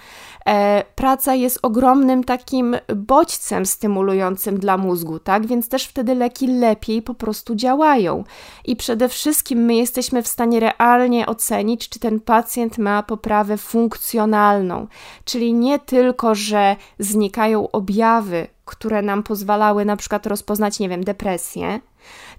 E, 0.49 0.83
praca 0.95 1.35
jest 1.35 1.59
ogromnym 1.61 2.23
takim 2.23 2.77
bodźcem 2.95 3.65
stymulującym 3.65 4.59
dla 4.59 4.77
mózgu, 4.77 5.19
tak? 5.19 5.45
Więc 5.45 5.69
też 5.69 5.85
wtedy 5.85 6.15
leki 6.15 6.47
lepiej 6.47 7.01
po 7.01 7.13
prostu 7.13 7.55
działają. 7.55 8.23
I 8.65 8.75
przede 8.75 9.09
wszystkim 9.09 9.59
my 9.59 9.75
jesteśmy 9.75 10.23
w 10.23 10.27
stanie 10.27 10.59
realnie 10.59 11.25
ocenić, 11.25 11.89
czy 11.89 11.99
ten 11.99 12.19
pacjent 12.19 12.77
ma 12.77 13.03
poprawę 13.03 13.57
funkcjonalną, 13.57 14.87
czyli 15.25 15.53
nie 15.53 15.79
tylko, 15.79 16.35
że 16.35 16.75
znikają 16.99 17.71
objawy, 17.71 18.47
które 18.65 19.01
nam 19.01 19.23
pozwalały 19.23 19.85
na 19.85 19.97
przykład 19.97 20.25
rozpoznać, 20.27 20.79
nie 20.79 20.89
wiem, 20.89 21.03
depresję, 21.03 21.79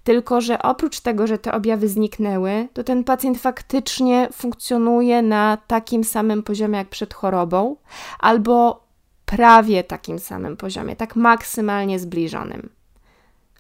tylko 0.07 0.41
że 0.41 0.63
oprócz 0.63 1.01
tego, 1.01 1.27
że 1.27 1.39
te 1.39 1.53
objawy 1.53 1.89
zniknęły, 1.89 2.69
to 2.73 2.85
ten 2.85 3.05
pacjent 3.05 3.39
faktycznie 3.39 4.29
funkcjonuje 4.33 5.23
na 5.23 5.59
takim 5.67 6.05
samym 6.05 6.43
poziomie 6.43 6.79
jak 6.79 6.89
przed 6.89 7.15
chorobą, 7.15 7.77
albo 8.19 8.85
prawie 9.25 9.85
takim 9.85 10.19
samym 10.19 10.57
poziomie, 10.57 10.97
tak 10.97 11.17
maksymalnie 11.17 11.99
zbliżonym. 11.99 12.69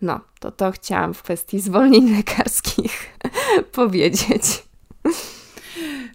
No, 0.02 0.20
to 0.40 0.50
to 0.50 0.72
chciałam 0.72 1.14
w 1.14 1.22
kwestii 1.22 1.60
zwolnień 1.60 2.16
lekarskich 2.16 3.18
powiedzieć. 3.72 4.64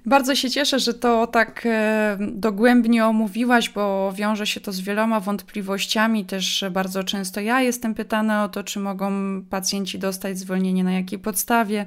Bardzo 0.05 0.35
się 0.35 0.49
cieszę, 0.49 0.79
że 0.79 0.93
to 0.93 1.27
tak 1.27 1.61
e, 1.65 2.17
dogłębnie 2.19 3.05
omówiłaś, 3.05 3.69
bo 3.69 4.13
wiąże 4.15 4.47
się 4.47 4.59
to 4.59 4.71
z 4.71 4.79
wieloma 4.81 5.19
wątpliwościami. 5.19 6.25
Też 6.25 6.65
bardzo 6.71 7.03
często 7.03 7.41
ja 7.41 7.61
jestem 7.61 7.95
pytana 7.95 8.43
o 8.43 8.49
to, 8.49 8.63
czy 8.63 8.79
mogą 8.79 9.11
pacjenci 9.49 9.99
dostać 9.99 10.39
zwolnienie, 10.39 10.83
na 10.83 10.91
jakiej 10.91 11.19
podstawie 11.19 11.85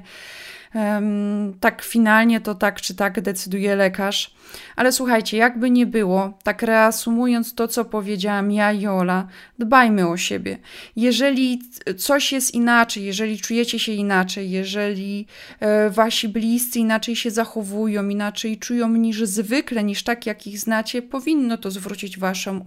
tak 1.59 1.81
finalnie 1.81 2.41
to 2.41 2.55
tak 2.55 2.81
czy 2.81 2.95
tak 2.95 3.21
decyduje 3.21 3.75
lekarz. 3.75 4.35
Ale 4.75 4.91
słuchajcie, 4.91 5.37
jakby 5.37 5.69
nie 5.69 5.85
było, 5.85 6.37
tak 6.43 6.61
reasumując 6.61 7.55
to, 7.55 7.67
co 7.67 7.85
powiedziałam 7.85 8.51
ja 8.51 8.71
i 8.71 8.87
Ola, 8.87 9.27
dbajmy 9.59 10.07
o 10.07 10.17
siebie. 10.17 10.57
Jeżeli 10.95 11.61
coś 11.97 12.31
jest 12.31 12.53
inaczej, 12.53 13.03
jeżeli 13.03 13.39
czujecie 13.39 13.79
się 13.79 13.91
inaczej, 13.91 14.51
jeżeli 14.51 15.27
e, 15.59 15.89
wasi 15.89 16.29
bliscy 16.29 16.79
inaczej 16.79 17.15
się 17.15 17.31
zachowują, 17.31 18.09
inaczej 18.09 18.57
czują 18.57 18.89
niż 18.89 19.23
zwykle, 19.23 19.83
niż 19.83 20.03
tak, 20.03 20.25
jak 20.25 20.47
ich 20.47 20.59
znacie, 20.59 21.01
powinno 21.01 21.57
to 21.57 21.71
zwrócić 21.71 22.19
waszą 22.19 22.63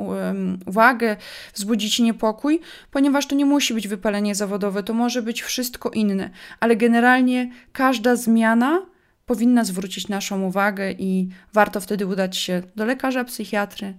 uwagę, 0.66 1.16
wzbudzić 1.54 1.98
niepokój, 1.98 2.60
ponieważ 2.90 3.26
to 3.26 3.34
nie 3.34 3.46
musi 3.46 3.74
być 3.74 3.88
wypalenie 3.88 4.34
zawodowe, 4.34 4.82
to 4.82 4.94
może 4.94 5.22
być 5.22 5.42
wszystko 5.42 5.90
inne, 5.90 6.30
ale 6.60 6.76
generalnie 6.76 7.50
każda 7.98 8.16
zmiana 8.16 8.86
powinna 9.26 9.64
zwrócić 9.64 10.08
naszą 10.08 10.42
uwagę 10.42 10.92
i 10.92 11.28
warto 11.52 11.80
wtedy 11.80 12.06
udać 12.06 12.36
się 12.36 12.62
do 12.76 12.84
lekarza, 12.84 13.24
psychiatry. 13.24 13.94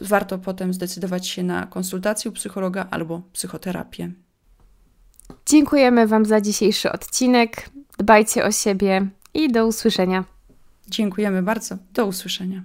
Warto 0.00 0.38
potem 0.38 0.74
zdecydować 0.74 1.28
się 1.28 1.42
na 1.42 1.66
konsultację 1.66 2.30
u 2.30 2.34
psychologa 2.34 2.86
albo 2.90 3.22
psychoterapię. 3.32 4.12
Dziękujemy 5.46 6.06
Wam 6.06 6.24
za 6.24 6.40
dzisiejszy 6.40 6.92
odcinek. 6.92 7.70
Dbajcie 7.98 8.44
o 8.44 8.52
siebie 8.52 9.06
i 9.34 9.52
do 9.52 9.66
usłyszenia. 9.66 10.24
Dziękujemy 10.88 11.42
bardzo. 11.42 11.78
Do 11.94 12.06
usłyszenia. 12.06 12.62